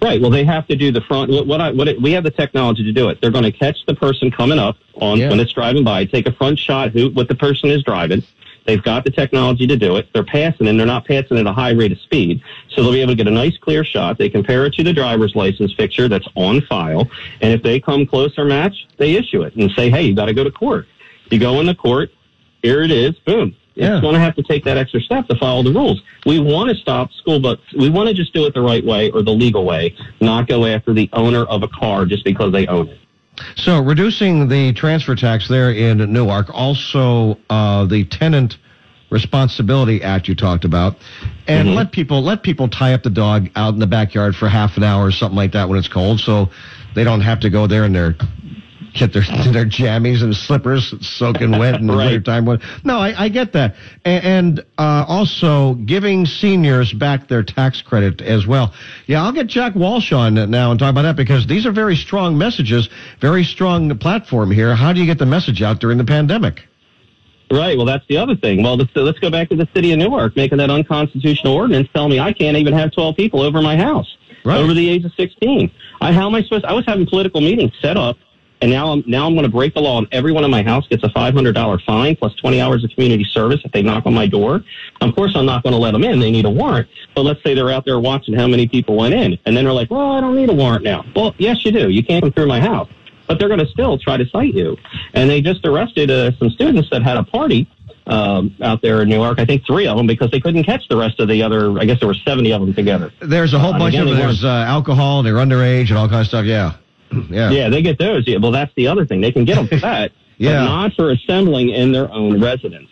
Right. 0.00 0.20
Well, 0.20 0.30
they 0.30 0.44
have 0.44 0.66
to 0.68 0.76
do 0.76 0.90
the 0.92 1.02
front. 1.02 1.30
What, 1.30 1.46
what 1.46 1.60
I 1.60 1.72
what 1.72 1.88
it, 1.88 2.00
we 2.00 2.12
have 2.12 2.24
the 2.24 2.30
technology 2.30 2.84
to 2.84 2.92
do 2.92 3.08
it. 3.10 3.20
They're 3.20 3.30
going 3.32 3.44
to 3.44 3.52
catch 3.52 3.76
the 3.86 3.94
person 3.94 4.30
coming 4.30 4.58
up 4.58 4.76
on 4.94 5.18
Yeah. 5.18 5.28
when 5.28 5.40
it's 5.40 5.52
driving 5.52 5.84
by, 5.84 6.04
take 6.06 6.26
a 6.26 6.32
front 6.32 6.58
shot 6.58 6.92
who 6.92 7.10
what 7.10 7.28
the 7.28 7.34
person 7.34 7.70
is 7.70 7.82
driving. 7.82 8.22
They've 8.70 8.80
got 8.80 9.02
the 9.02 9.10
technology 9.10 9.66
to 9.66 9.76
do 9.76 9.96
it. 9.96 10.06
They're 10.12 10.22
passing, 10.22 10.68
and 10.68 10.78
they're 10.78 10.86
not 10.86 11.04
passing 11.04 11.36
at 11.38 11.44
a 11.44 11.52
high 11.52 11.72
rate 11.72 11.90
of 11.90 11.98
speed, 11.98 12.40
so 12.68 12.84
they'll 12.84 12.92
be 12.92 13.00
able 13.00 13.10
to 13.10 13.16
get 13.16 13.26
a 13.26 13.32
nice 13.32 13.56
clear 13.56 13.82
shot. 13.82 14.16
They 14.16 14.28
compare 14.28 14.64
it 14.64 14.74
to 14.74 14.84
the 14.84 14.92
driver's 14.92 15.34
license 15.34 15.74
picture 15.74 16.06
that's 16.06 16.28
on 16.36 16.60
file, 16.60 17.10
and 17.40 17.52
if 17.52 17.64
they 17.64 17.80
come 17.80 18.06
close 18.06 18.38
or 18.38 18.44
match, 18.44 18.86
they 18.96 19.16
issue 19.16 19.42
it 19.42 19.56
and 19.56 19.72
say, 19.72 19.90
"Hey, 19.90 20.02
you 20.02 20.14
got 20.14 20.26
to 20.26 20.32
go 20.32 20.44
to 20.44 20.52
court." 20.52 20.86
You 21.32 21.40
go 21.40 21.58
into 21.58 21.74
court. 21.74 22.12
Here 22.62 22.84
it 22.84 22.92
is. 22.92 23.18
Boom. 23.26 23.56
Yeah. 23.74 23.94
It's 23.94 24.02
going 24.02 24.14
to 24.14 24.20
have 24.20 24.36
to 24.36 24.42
take 24.44 24.62
that 24.66 24.76
extra 24.76 25.00
step 25.00 25.26
to 25.26 25.34
follow 25.34 25.64
the 25.64 25.72
rules. 25.72 26.00
We 26.24 26.38
want 26.38 26.70
to 26.70 26.76
stop 26.76 27.10
school 27.12 27.40
bus. 27.40 27.58
We 27.76 27.90
want 27.90 28.08
to 28.08 28.14
just 28.14 28.32
do 28.32 28.46
it 28.46 28.54
the 28.54 28.62
right 28.62 28.84
way 28.84 29.10
or 29.10 29.22
the 29.22 29.32
legal 29.32 29.64
way, 29.64 29.96
not 30.20 30.46
go 30.46 30.64
after 30.64 30.92
the 30.92 31.10
owner 31.12 31.42
of 31.42 31.64
a 31.64 31.68
car 31.68 32.06
just 32.06 32.22
because 32.22 32.52
they 32.52 32.68
own 32.68 32.86
it. 32.86 32.99
So 33.56 33.80
reducing 33.80 34.48
the 34.48 34.72
transfer 34.72 35.14
tax 35.14 35.48
there 35.48 35.70
in 35.72 36.12
Newark, 36.12 36.50
also 36.52 37.38
uh, 37.48 37.86
the 37.86 38.04
tenant 38.04 38.58
responsibility 39.10 40.02
act 40.02 40.28
you 40.28 40.34
talked 40.34 40.64
about, 40.64 40.96
and 41.48 41.68
Mhm. 41.68 41.74
let 41.74 41.92
people 41.92 42.22
let 42.22 42.42
people 42.42 42.68
tie 42.68 42.94
up 42.94 43.02
the 43.02 43.10
dog 43.10 43.50
out 43.56 43.74
in 43.74 43.80
the 43.80 43.86
backyard 43.86 44.36
for 44.36 44.48
half 44.48 44.76
an 44.76 44.84
hour 44.84 45.04
or 45.06 45.10
something 45.10 45.36
like 45.36 45.52
that 45.52 45.68
when 45.68 45.78
it's 45.78 45.88
cold, 45.88 46.20
so 46.20 46.48
they 46.94 47.02
don't 47.02 47.20
have 47.20 47.40
to 47.40 47.50
go 47.50 47.66
there 47.66 47.84
in 47.84 47.92
their 47.92 48.14
get 48.94 49.12
their 49.12 49.22
their 49.52 49.64
jammies 49.64 50.22
and 50.22 50.34
slippers 50.34 50.94
soaking 51.00 51.52
wet 51.58 51.76
in 51.76 51.86
the 51.88 51.92
Right. 51.96 52.12
wintertime. 52.12 52.46
No, 52.84 52.98
I, 52.98 53.24
I 53.24 53.28
get 53.28 53.52
that, 53.52 53.74
and, 54.04 54.24
and 54.24 54.60
uh, 54.78 55.04
also 55.08 55.74
giving 55.74 56.26
seniors 56.26 56.92
back 56.92 57.28
their 57.28 57.42
tax 57.42 57.82
credit 57.82 58.20
as 58.20 58.46
well. 58.46 58.72
Yeah, 59.06 59.22
I'll 59.22 59.32
get 59.32 59.46
Jack 59.46 59.74
Walsh 59.74 60.12
on 60.12 60.34
now 60.50 60.70
and 60.70 60.78
talk 60.80 60.90
about 60.90 61.02
that 61.02 61.16
because 61.16 61.46
these 61.46 61.66
are 61.66 61.72
very 61.72 61.96
strong 61.96 62.36
messages, 62.38 62.88
very 63.20 63.44
strong 63.44 63.96
platform 63.98 64.50
here. 64.50 64.74
How 64.74 64.92
do 64.92 65.00
you 65.00 65.06
get 65.06 65.18
the 65.18 65.26
message 65.26 65.62
out 65.62 65.80
during 65.80 65.98
the 65.98 66.04
pandemic? 66.04 66.62
Right. 67.52 67.76
Well, 67.76 67.86
that's 67.86 68.06
the 68.08 68.16
other 68.16 68.36
thing. 68.36 68.62
Well, 68.62 68.76
let's, 68.76 68.92
let's 68.94 69.18
go 69.18 69.28
back 69.28 69.48
to 69.48 69.56
the 69.56 69.66
city 69.74 69.90
of 69.90 69.98
Newark 69.98 70.36
making 70.36 70.58
that 70.58 70.70
unconstitutional 70.70 71.52
ordinance 71.52 71.88
telling 71.92 72.10
me 72.12 72.20
I 72.20 72.32
can't 72.32 72.56
even 72.56 72.72
have 72.74 72.92
12 72.92 73.16
people 73.16 73.40
over 73.42 73.60
my 73.60 73.76
house 73.76 74.06
Right. 74.44 74.56
over 74.58 74.72
the 74.72 74.88
age 74.88 75.04
of 75.04 75.12
16. 75.16 75.70
I, 76.00 76.12
how 76.12 76.26
am 76.28 76.34
I 76.36 76.42
supposed 76.44 76.64
I 76.64 76.72
was 76.72 76.86
having 76.86 77.06
political 77.06 77.40
meetings 77.40 77.72
set 77.82 77.96
up 77.96 78.16
and 78.62 78.70
now 78.70 78.92
I'm, 78.92 79.04
now 79.06 79.26
I'm 79.26 79.34
going 79.34 79.44
to 79.44 79.50
break 79.50 79.74
the 79.74 79.80
law 79.80 79.98
and 79.98 80.06
everyone 80.12 80.44
in 80.44 80.50
my 80.50 80.62
house 80.62 80.86
gets 80.88 81.02
a 81.04 81.08
$500 81.08 81.84
fine 81.84 82.16
plus 82.16 82.34
20 82.36 82.60
hours 82.60 82.84
of 82.84 82.90
community 82.90 83.24
service 83.24 83.60
if 83.64 83.72
they 83.72 83.82
knock 83.82 84.06
on 84.06 84.14
my 84.14 84.26
door. 84.26 84.62
Of 85.00 85.14
course, 85.14 85.32
I'm 85.34 85.46
not 85.46 85.62
going 85.62 85.72
to 85.72 85.78
let 85.78 85.92
them 85.92 86.04
in. 86.04 86.20
They 86.20 86.30
need 86.30 86.44
a 86.44 86.50
warrant. 86.50 86.88
But 87.14 87.22
let's 87.22 87.42
say 87.42 87.54
they're 87.54 87.70
out 87.70 87.84
there 87.84 87.98
watching 87.98 88.34
how 88.34 88.46
many 88.46 88.68
people 88.68 88.96
went 88.96 89.14
in 89.14 89.38
and 89.46 89.56
then 89.56 89.64
they're 89.64 89.72
like, 89.72 89.90
well, 89.90 90.12
I 90.12 90.20
don't 90.20 90.36
need 90.36 90.50
a 90.50 90.54
warrant 90.54 90.84
now. 90.84 91.04
Well, 91.16 91.34
yes, 91.38 91.64
you 91.64 91.72
do. 91.72 91.88
You 91.90 92.02
can't 92.04 92.22
come 92.22 92.32
through 92.32 92.46
my 92.46 92.60
house 92.60 92.88
but 93.28 93.38
they're 93.38 93.46
going 93.46 93.60
to 93.60 93.66
still 93.68 93.96
try 93.96 94.16
to 94.16 94.28
cite 94.30 94.54
you. 94.54 94.76
And 95.14 95.30
they 95.30 95.40
just 95.40 95.64
arrested 95.64 96.10
uh, 96.10 96.32
some 96.38 96.50
students 96.50 96.90
that 96.90 97.04
had 97.04 97.16
a 97.16 97.22
party 97.22 97.70
um, 98.08 98.56
out 98.60 98.82
there 98.82 99.02
in 99.02 99.08
Newark. 99.08 99.38
I 99.38 99.44
think 99.44 99.64
three 99.64 99.86
of 99.86 99.96
them 99.96 100.08
because 100.08 100.32
they 100.32 100.40
couldn't 100.40 100.64
catch 100.64 100.88
the 100.88 100.96
rest 100.96 101.20
of 101.20 101.28
the 101.28 101.40
other. 101.42 101.78
I 101.78 101.84
guess 101.84 102.00
there 102.00 102.08
were 102.08 102.14
seventy 102.14 102.52
of 102.52 102.60
them 102.60 102.74
together. 102.74 103.12
There's 103.20 103.54
a 103.54 103.58
whole 103.60 103.74
Uh, 103.74 103.78
bunch 103.78 103.94
again, 103.94 104.08
of 104.08 104.16
they 104.16 104.22
there's 104.22 104.42
uh, 104.44 104.48
alcohol, 104.66 105.22
they're 105.22 105.34
underage, 105.34 105.90
and 105.90 105.98
all 105.98 106.08
kinds 106.08 106.22
of 106.22 106.26
stuff. 106.26 106.44
Yeah, 106.44 106.74
yeah. 107.30 107.50
Yeah, 107.50 107.68
they 107.68 107.82
get 107.82 107.98
those. 107.98 108.26
Yeah, 108.26 108.38
well, 108.38 108.50
that's 108.52 108.72
the 108.76 108.86
other 108.88 109.04
thing. 109.06 109.20
They 109.20 109.32
can 109.32 109.44
get 109.44 109.56
them 109.56 109.66
for 109.68 109.76
that, 109.80 110.12
Yeah. 110.38 110.60
but 110.60 110.64
not 110.64 110.92
for 110.94 111.10
assembling 111.10 111.70
in 111.70 111.92
their 111.92 112.10
own 112.12 112.40
residence. 112.40 112.88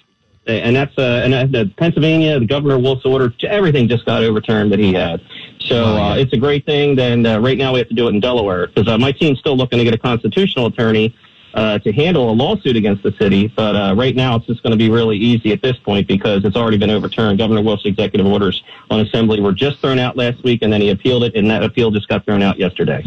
And 0.47 0.75
that's 0.77 0.97
uh, 0.97 1.21
and 1.25 1.35
uh, 1.35 1.45
the 1.45 1.71
Pennsylvania, 1.77 2.41
the 2.41 2.47
Governor 2.47 2.79
Wolf's 2.79 3.05
order, 3.05 3.35
everything 3.43 3.87
just 3.87 4.07
got 4.07 4.23
overturned 4.25 4.73
that 4.73 4.79
he 4.79 4.95
had. 4.95 5.21
So 5.61 5.85
uh, 5.85 6.15
it's 6.17 6.33
a 6.33 6.39
great 6.39 6.65
thing. 6.65 6.97
Then 6.97 7.27
uh, 7.27 7.39
right 7.39 7.59
now 7.59 7.75
we 7.75 7.81
have 7.81 7.89
to 7.89 7.95
do 7.95 8.07
it 8.09 8.15
in 8.15 8.21
Delaware 8.21 8.69
because 8.69 8.89
uh, 8.89 8.97
my 8.97 9.13
team's 9.13 9.39
still 9.41 9.59
looking 9.59 9.79
to 9.79 9.85
get 9.85 9.93
a 9.93 9.99
constitutional 9.99 10.65
attorney 10.65 11.15
uh, 11.53 11.79
to 11.81 11.93
handle 11.93 12.31
a 12.31 12.33
lawsuit 12.33 12.77
against 12.77 13.03
the 13.03 13.13
city. 13.21 13.49
But 13.49 13.77
uh, 13.77 13.95
right 13.95 14.17
now 14.17 14.37
it's 14.37 14.47
just 14.47 14.63
going 14.63 14.71
to 14.71 14.79
be 14.79 14.89
really 14.89 15.19
easy 15.19 15.53
at 15.53 15.61
this 15.61 15.77
point 15.77 16.09
because 16.09 16.43
it's 16.47 16.57
already 16.57 16.79
been 16.79 16.89
overturned. 16.89 17.37
Governor 17.37 17.61
Wolf's 17.61 17.85
executive 17.85 18.27
orders 18.27 18.63
on 18.91 19.01
assembly 19.01 19.41
were 19.43 19.53
just 19.53 19.81
thrown 19.81 19.99
out 19.99 20.17
last 20.17 20.43
week, 20.45 20.63
and 20.63 20.73
then 20.73 20.81
he 20.81 20.89
appealed 20.89 21.25
it, 21.25 21.35
and 21.37 21.51
that 21.51 21.63
appeal 21.63 21.91
just 21.91 22.09
got 22.09 22.25
thrown 22.25 22.41
out 22.43 22.59
yesterday. 22.59 23.05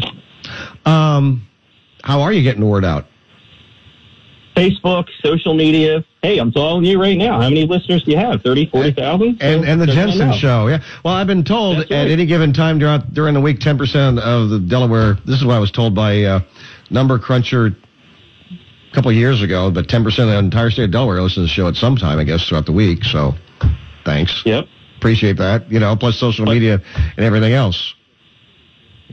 Um, 0.84 1.46
how 2.02 2.20
are 2.22 2.32
you 2.32 2.42
getting 2.42 2.60
the 2.60 2.66
word 2.66 2.84
out? 2.84 3.06
Facebook, 4.56 5.08
social 5.22 5.54
media. 5.54 6.04
Hey, 6.22 6.38
I'm 6.38 6.52
telling 6.52 6.84
you 6.84 7.00
right 7.00 7.16
now, 7.16 7.40
how 7.40 7.48
many 7.48 7.64
listeners 7.64 8.02
do 8.04 8.10
you 8.10 8.16
have? 8.18 8.42
30, 8.42 8.66
40,000? 8.66 9.38
And 9.40 9.64
and 9.64 9.80
the 9.80 9.86
Jensen 9.86 10.32
show, 10.34 10.68
yeah. 10.68 10.82
Well, 11.04 11.14
I've 11.14 11.26
been 11.26 11.42
told 11.44 11.78
That's 11.78 11.90
at 11.90 12.08
any 12.08 12.26
given 12.26 12.52
time 12.52 12.78
during 12.78 13.00
during 13.12 13.34
the 13.34 13.40
week, 13.40 13.60
ten 13.60 13.78
percent 13.78 14.18
of 14.18 14.50
the 14.50 14.58
Delaware. 14.58 15.14
This 15.24 15.36
is 15.36 15.44
what 15.44 15.54
I 15.54 15.58
was 15.58 15.70
told 15.70 15.94
by 15.94 16.22
uh, 16.22 16.40
Number 16.90 17.18
Cruncher 17.18 17.66
a 17.66 18.94
couple 18.94 19.10
of 19.10 19.16
years 19.16 19.42
ago. 19.42 19.70
But 19.70 19.88
ten 19.88 20.04
percent 20.04 20.28
of 20.28 20.34
the 20.34 20.38
entire 20.38 20.70
state 20.70 20.84
of 20.84 20.90
Delaware 20.90 21.20
listens 21.22 21.34
to 21.36 21.40
the 21.42 21.48
show 21.48 21.68
at 21.68 21.74
some 21.76 21.96
time, 21.96 22.18
I 22.18 22.24
guess, 22.24 22.46
throughout 22.46 22.66
the 22.66 22.72
week. 22.72 23.04
So, 23.04 23.34
thanks, 24.04 24.42
Yep. 24.44 24.66
appreciate 24.98 25.38
that. 25.38 25.70
You 25.72 25.80
know, 25.80 25.96
plus 25.96 26.18
social 26.18 26.44
media 26.44 26.80
and 27.16 27.24
everything 27.24 27.54
else. 27.54 27.94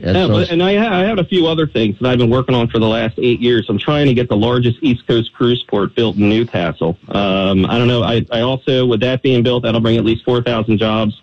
And, 0.02 0.16
Yeah, 0.16 0.26
so 0.26 0.32
but, 0.32 0.50
and 0.50 0.62
I, 0.62 1.00
I 1.00 1.04
have 1.04 1.18
a 1.18 1.24
few 1.24 1.46
other 1.46 1.66
things 1.66 1.98
that 2.00 2.08
I've 2.08 2.18
been 2.18 2.30
working 2.30 2.54
on 2.54 2.68
for 2.68 2.78
the 2.78 2.88
last 2.88 3.18
eight 3.18 3.40
years. 3.40 3.66
I'm 3.68 3.78
trying 3.78 4.06
to 4.06 4.14
get 4.14 4.28
the 4.28 4.36
largest 4.36 4.78
East 4.82 5.06
Coast 5.06 5.32
cruise 5.34 5.62
port 5.68 5.94
built 5.94 6.16
in 6.16 6.28
Newcastle. 6.28 6.96
Um, 7.08 7.66
I 7.66 7.78
don't 7.78 7.88
know. 7.88 8.02
I, 8.02 8.24
I 8.30 8.40
also, 8.40 8.86
with 8.86 9.00
that 9.00 9.22
being 9.22 9.42
built, 9.42 9.62
that'll 9.64 9.80
bring 9.80 9.96
at 9.96 10.04
least 10.04 10.24
4,000 10.24 10.78
jobs. 10.78 11.20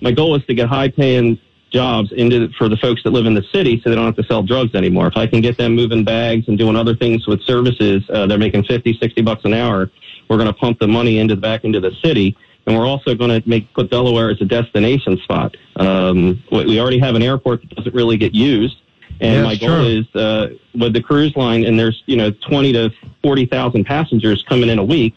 My 0.00 0.12
goal 0.12 0.34
is 0.34 0.44
to 0.46 0.54
get 0.54 0.68
high 0.68 0.88
paying 0.88 1.38
jobs 1.70 2.12
into 2.12 2.48
for 2.56 2.68
the 2.68 2.76
folks 2.76 3.02
that 3.02 3.10
live 3.10 3.26
in 3.26 3.34
the 3.34 3.42
city 3.52 3.80
so 3.82 3.90
they 3.90 3.96
don't 3.96 4.06
have 4.06 4.16
to 4.16 4.24
sell 4.24 4.42
drugs 4.42 4.74
anymore. 4.74 5.08
If 5.08 5.16
I 5.16 5.26
can 5.26 5.40
get 5.40 5.58
them 5.58 5.74
moving 5.74 6.04
bags 6.04 6.48
and 6.48 6.56
doing 6.56 6.76
other 6.76 6.94
things 6.94 7.26
with 7.26 7.42
services, 7.42 8.02
uh, 8.10 8.26
they're 8.26 8.38
making 8.38 8.64
50, 8.64 8.96
60 8.98 9.22
bucks 9.22 9.44
an 9.44 9.52
hour. 9.52 9.90
We're 10.28 10.36
going 10.36 10.48
to 10.48 10.54
pump 10.54 10.78
the 10.78 10.88
money 10.88 11.18
into 11.18 11.36
back 11.36 11.64
into 11.64 11.80
the 11.80 11.92
city. 12.02 12.36
And 12.66 12.76
we're 12.76 12.86
also 12.86 13.14
going 13.14 13.30
to 13.40 13.48
make 13.48 13.72
put 13.74 13.90
Delaware 13.90 14.28
as 14.30 14.40
a 14.40 14.44
destination 14.44 15.18
spot. 15.18 15.56
Um, 15.76 16.42
we 16.50 16.66
we 16.66 16.80
already 16.80 16.98
have 16.98 17.14
an 17.14 17.22
airport 17.22 17.62
that 17.62 17.76
doesn't 17.76 17.94
really 17.94 18.16
get 18.16 18.34
used, 18.34 18.76
and 19.20 19.36
Yeah, 19.36 19.42
my 19.42 19.56
goal 19.56 19.68
true. 19.68 19.86
is 19.86 20.16
uh, 20.16 20.48
with 20.74 20.92
the 20.92 21.00
cruise 21.02 21.34
line, 21.36 21.64
and 21.64 21.78
there's 21.78 22.02
you 22.06 22.16
know 22.16 22.30
20 22.32 22.72
to 22.72 22.90
40 23.22 23.46
thousand 23.46 23.84
passengers 23.84 24.44
coming 24.48 24.68
in 24.68 24.78
a 24.78 24.84
week. 24.84 25.14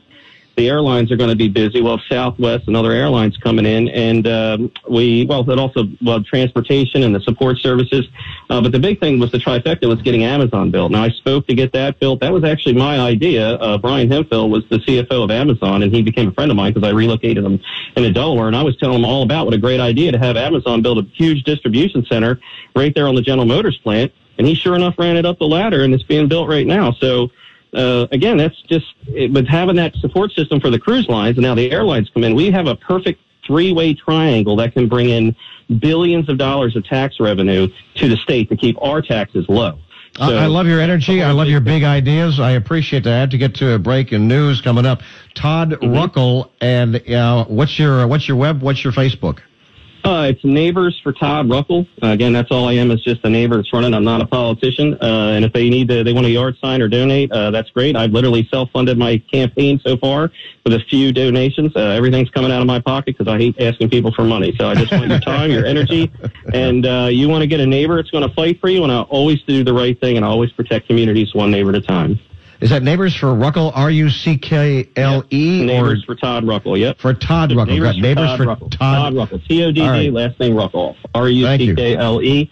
The 0.60 0.68
airlines 0.68 1.10
are 1.10 1.16
going 1.16 1.30
to 1.30 1.38
be 1.38 1.48
busy. 1.48 1.82
Well, 1.82 2.02
Southwest 2.10 2.68
and 2.68 2.76
other 2.76 2.92
airlines 2.92 3.38
coming 3.38 3.66
in, 3.66 3.88
and 3.88 4.28
um, 4.28 4.72
we 4.90 5.26
well, 5.26 5.50
it 5.50 5.58
also 5.58 5.86
well 6.02 6.22
transportation 6.22 7.04
and 7.04 7.16
the 7.16 7.22
support 7.22 7.60
services. 7.60 8.06
Uh, 8.50 8.60
but 8.60 8.74
the 8.74 8.80
big 8.80 9.00
thing 9.00 9.20
was 9.20 9.32
the 9.32 9.38
trifecta 9.38 9.88
was 9.88 10.02
getting 10.02 10.26
Amazon 10.26 10.70
built. 10.70 10.92
Now 10.92 11.04
I 11.04 11.12
spoke 11.12 11.48
to 11.48 11.54
get 11.54 11.72
that 11.72 12.02
built. 12.02 12.20
That 12.20 12.34
was 12.34 12.44
actually 12.44 12.74
my 12.74 13.00
idea. 13.00 13.52
Uh, 13.52 13.78
Brian 13.78 14.12
Hemphill 14.12 14.50
was 14.50 14.68
the 14.68 14.80
CFO 14.80 15.24
of 15.24 15.32
Amazon, 15.32 15.82
and 15.82 15.96
he 15.96 16.02
became 16.02 16.28
a 16.28 16.34
friend 16.34 16.52
of 16.52 16.58
mine 16.58 16.74
because 16.74 16.86
I 16.86 16.92
relocated 16.92 17.42
him 17.42 17.62
into 17.96 18.12
Delaware, 18.12 18.48
and 18.48 18.56
I 18.58 18.64
was 18.64 18.76
telling 18.76 18.98
him 18.98 19.06
all 19.06 19.24
about 19.24 19.46
what 19.46 19.54
a 19.54 19.60
great 19.60 19.80
idea 19.80 20.12
to 20.12 20.20
have 20.20 20.36
Amazon 20.36 20.82
build 20.82 20.98
a 20.98 21.04
huge 21.16 21.46
distribution 21.46 22.06
center 22.06 22.38
right 22.76 22.94
there 22.94 23.08
on 23.08 23.16
the 23.16 23.22
General 23.22 23.48
Motors 23.48 23.78
plant. 23.78 24.12
And 24.38 24.46
he 24.46 24.56
sure 24.56 24.76
enough 24.76 24.96
ran 24.98 25.16
it 25.16 25.26
up 25.26 25.40
the 25.40 25.48
ladder, 25.48 25.86
and 25.86 25.94
it's 25.94 26.04
being 26.04 26.28
built 26.28 26.50
right 26.50 26.68
now. 26.68 26.92
So 26.92 27.32
uh, 27.74 28.08
again, 28.12 28.38
that's 28.38 28.60
just 28.64 28.86
it, 29.08 29.32
with 29.32 29.48
having 29.48 29.76
that 29.78 29.96
support 29.98 30.32
system 30.32 30.60
for 30.60 30.70
the 30.70 30.80
cruise 30.80 31.08
lines, 31.08 31.38
and 31.38 31.44
now 31.44 31.56
the 31.56 31.72
airlines 31.72 32.10
come 32.14 32.24
in. 32.24 32.36
We 32.36 32.52
have 32.52 32.68
a 32.68 32.76
perfect 32.76 33.22
three-way 33.46 33.94
triangle 33.96 34.56
that 34.58 34.74
can 34.74 34.88
bring 34.88 35.10
in 35.10 35.36
billions 35.80 36.30
of 36.30 36.38
dollars 36.38 36.76
of 36.76 36.84
tax 36.86 37.20
revenue 37.20 37.68
to 37.96 38.08
the 38.08 38.18
state 38.18 38.50
to 38.50 38.56
keep 38.56 38.76
our 38.82 39.02
taxes 39.02 39.46
low. 39.50 39.80
I, 40.20 40.28
So- 40.28 40.38
I 40.38 40.46
love 40.48 40.68
your 40.68 40.80
energy. 40.82 41.22
I 41.24 41.32
love 41.32 41.48
your 41.48 41.62
big 41.62 41.84
ideas. 41.84 42.40
I 42.40 42.52
appreciate 42.52 43.04
that. 43.06 43.14
I 43.14 43.20
have 43.20 43.30
to 43.30 43.38
get 43.38 43.56
to 43.56 43.74
a 43.74 43.80
break 43.80 44.12
and 44.12 44.28
news 44.28 44.62
coming 44.62 44.86
up. 44.86 45.02
Todd 45.36 45.72
Mm-hmm. 45.72 45.94
Ruckle, 45.94 46.52
and 46.62 46.96
uh, 47.10 47.46
what's 47.46 47.78
your 47.80 48.08
what's 48.08 48.28
your 48.28 48.38
web? 48.38 48.62
What's 48.62 48.84
your 48.84 48.94
Facebook? 48.94 49.40
Uh, 50.04 50.28
it's 50.30 50.44
Neighbors 50.44 51.00
for 51.04 51.12
Todd 51.12 51.50
Ruckle. 51.50 51.86
Uh, 52.02 52.08
again, 52.08 52.32
that's 52.32 52.52
all 52.52 52.68
I 52.68 52.74
am 52.74 52.90
is 52.92 53.04
just 53.04 53.24
a 53.26 53.30
neighbor 53.30 53.58
that's 53.58 53.72
running. 53.74 53.94
I'm 53.94 54.04
not 54.04 54.22
a 54.22 54.26
politician. 54.26 54.94
Uh, 55.02 55.34
and 55.36 55.44
if 55.44 55.52
they 55.52 55.70
need 55.70 55.90
to, 55.90 56.04
they 56.04 56.14
want 56.14 56.26
a 56.26 56.30
yard 56.30 56.58
sign 56.60 56.82
or 56.82 56.88
donate, 56.88 57.32
uh, 57.32 57.52
that's 57.52 57.70
great. 57.72 57.96
I've 57.96 58.12
literally 58.12 58.48
self-funded 58.50 58.98
my 58.98 59.18
campaign 59.32 59.80
so 59.86 59.98
far 59.98 60.32
with 60.64 60.74
a 60.74 60.80
few 60.90 61.12
donations. 61.12 61.74
Uh, 61.76 61.80
everything's 61.80 62.30
coming 62.30 62.52
out 62.52 62.62
of 62.62 62.68
my 62.68 62.80
pocket 62.80 63.18
because 63.18 63.32
I 63.32 63.38
hate 63.38 63.60
asking 63.60 63.90
people 63.90 64.14
for 64.14 64.24
money. 64.24 64.56
So 64.58 64.68
I 64.68 64.76
just 64.76 64.92
want 64.92 65.10
your 65.10 65.20
time, 65.20 65.52
your 65.52 65.66
energy, 65.66 66.12
and 66.54 66.86
uh, 66.86 67.10
you 67.12 67.28
want 67.28 67.42
to 67.42 67.48
get 67.48 67.60
a 67.60 67.66
neighbor 67.66 67.98
that's 67.98 68.12
going 68.12 68.28
to 68.28 68.34
fight 68.34 68.60
for 68.62 68.70
you. 68.70 68.84
And 68.84 68.92
I 68.92 69.02
always 69.02 69.42
do 69.44 69.64
the 69.64 69.74
right 69.74 70.00
thing 70.00 70.16
and 70.16 70.26
I 70.26 70.30
always 70.30 70.52
protect 70.54 70.88
communities 70.88 71.36
one 71.36 71.52
neighbor 71.52 71.70
at 71.70 71.76
a 71.76 71.82
time. 71.82 72.20
Is 72.62 72.70
that 72.72 72.84
Neighbors 72.84 73.16
for 73.16 73.34
Ruckle? 73.34 73.72
R 73.74 73.90
U 73.90 74.10
C 74.10 74.38
K 74.38 74.90
L 74.98 75.24
E 75.32 75.62
or 75.62 75.66
Neighbors 75.66 76.04
for 76.04 76.16
Todd 76.16 76.46
Ruckle. 76.46 76.78
Yep. 76.78 77.00
for 77.00 77.14
Todd 77.14 77.56
Ruckle? 77.56 77.80
Got 77.80 77.96
Neighbors 77.98 78.36
for 78.36 78.46
Ruckle. 78.46 78.70
Todd. 78.70 79.14
Todd 79.14 79.16
Ruckle. 79.16 79.40
T 79.48 79.64
O 79.64 79.72
D 79.72 79.82
D. 79.82 80.12
Last 80.12 80.40
name 80.40 80.56
Ruckle. 80.56 80.98
R 81.16 81.30
U 81.30 81.58
C 81.58 81.76
K 81.76 81.96
L 81.96 82.22
E. 82.22 82.52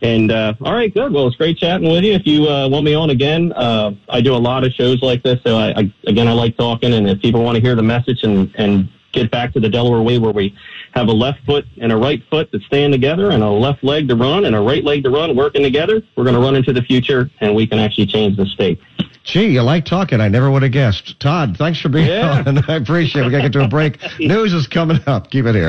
And 0.00 0.30
uh, 0.30 0.54
all 0.60 0.74
right, 0.74 0.92
good. 0.94 1.12
Well, 1.12 1.26
it's 1.26 1.36
great 1.36 1.58
chatting 1.58 1.90
with 1.90 2.04
you. 2.04 2.12
If 2.12 2.24
you 2.24 2.48
uh, 2.48 2.68
want 2.68 2.84
me 2.84 2.94
on 2.94 3.10
again, 3.10 3.52
uh, 3.54 3.92
I 4.08 4.20
do 4.20 4.34
a 4.34 4.38
lot 4.38 4.64
of 4.64 4.72
shows 4.72 5.02
like 5.02 5.24
this. 5.24 5.40
So 5.44 5.56
I, 5.56 5.70
I 5.70 5.92
again, 6.06 6.28
I 6.28 6.32
like 6.32 6.56
talking. 6.56 6.92
And 6.92 7.08
if 7.08 7.20
people 7.20 7.42
want 7.42 7.56
to 7.56 7.60
hear 7.62 7.74
the 7.74 7.82
message 7.82 8.22
and 8.22 8.54
and 8.56 8.88
get 9.22 9.30
back 9.30 9.52
to 9.54 9.60
the 9.60 9.68
Delaware 9.68 10.02
way, 10.02 10.18
where 10.18 10.32
we 10.32 10.54
have 10.92 11.08
a 11.08 11.12
left 11.12 11.44
foot 11.44 11.66
and 11.80 11.92
a 11.92 11.96
right 11.96 12.22
foot 12.30 12.50
that 12.52 12.62
stand 12.62 12.92
together, 12.92 13.30
and 13.30 13.42
a 13.42 13.50
left 13.50 13.82
leg 13.84 14.08
to 14.08 14.16
run 14.16 14.44
and 14.44 14.54
a 14.54 14.60
right 14.60 14.84
leg 14.84 15.02
to 15.04 15.10
run, 15.10 15.36
working 15.36 15.62
together, 15.62 16.02
we're 16.16 16.24
going 16.24 16.34
to 16.36 16.40
run 16.40 16.56
into 16.56 16.72
the 16.72 16.82
future, 16.82 17.30
and 17.40 17.54
we 17.54 17.66
can 17.66 17.78
actually 17.78 18.06
change 18.06 18.36
the 18.36 18.46
state. 18.46 18.80
Gee, 19.24 19.46
you 19.48 19.60
like 19.62 19.84
talking. 19.84 20.22
I 20.22 20.28
never 20.28 20.50
would 20.50 20.62
have 20.62 20.72
guessed. 20.72 21.20
Todd, 21.20 21.56
thanks 21.58 21.78
for 21.80 21.90
being 21.90 22.06
Yeah. 22.06 22.42
on. 22.46 22.58
I 22.68 22.76
appreciate 22.76 23.22
it. 23.22 23.26
We 23.26 23.30
got 23.30 23.38
to 23.38 23.42
get 23.44 23.52
to 23.52 23.64
a 23.64 23.68
break. 23.68 23.98
News 24.20 24.54
is 24.54 24.66
coming 24.66 25.00
up. 25.06 25.30
Keep 25.30 25.44
it 25.44 25.54
here. 25.54 25.66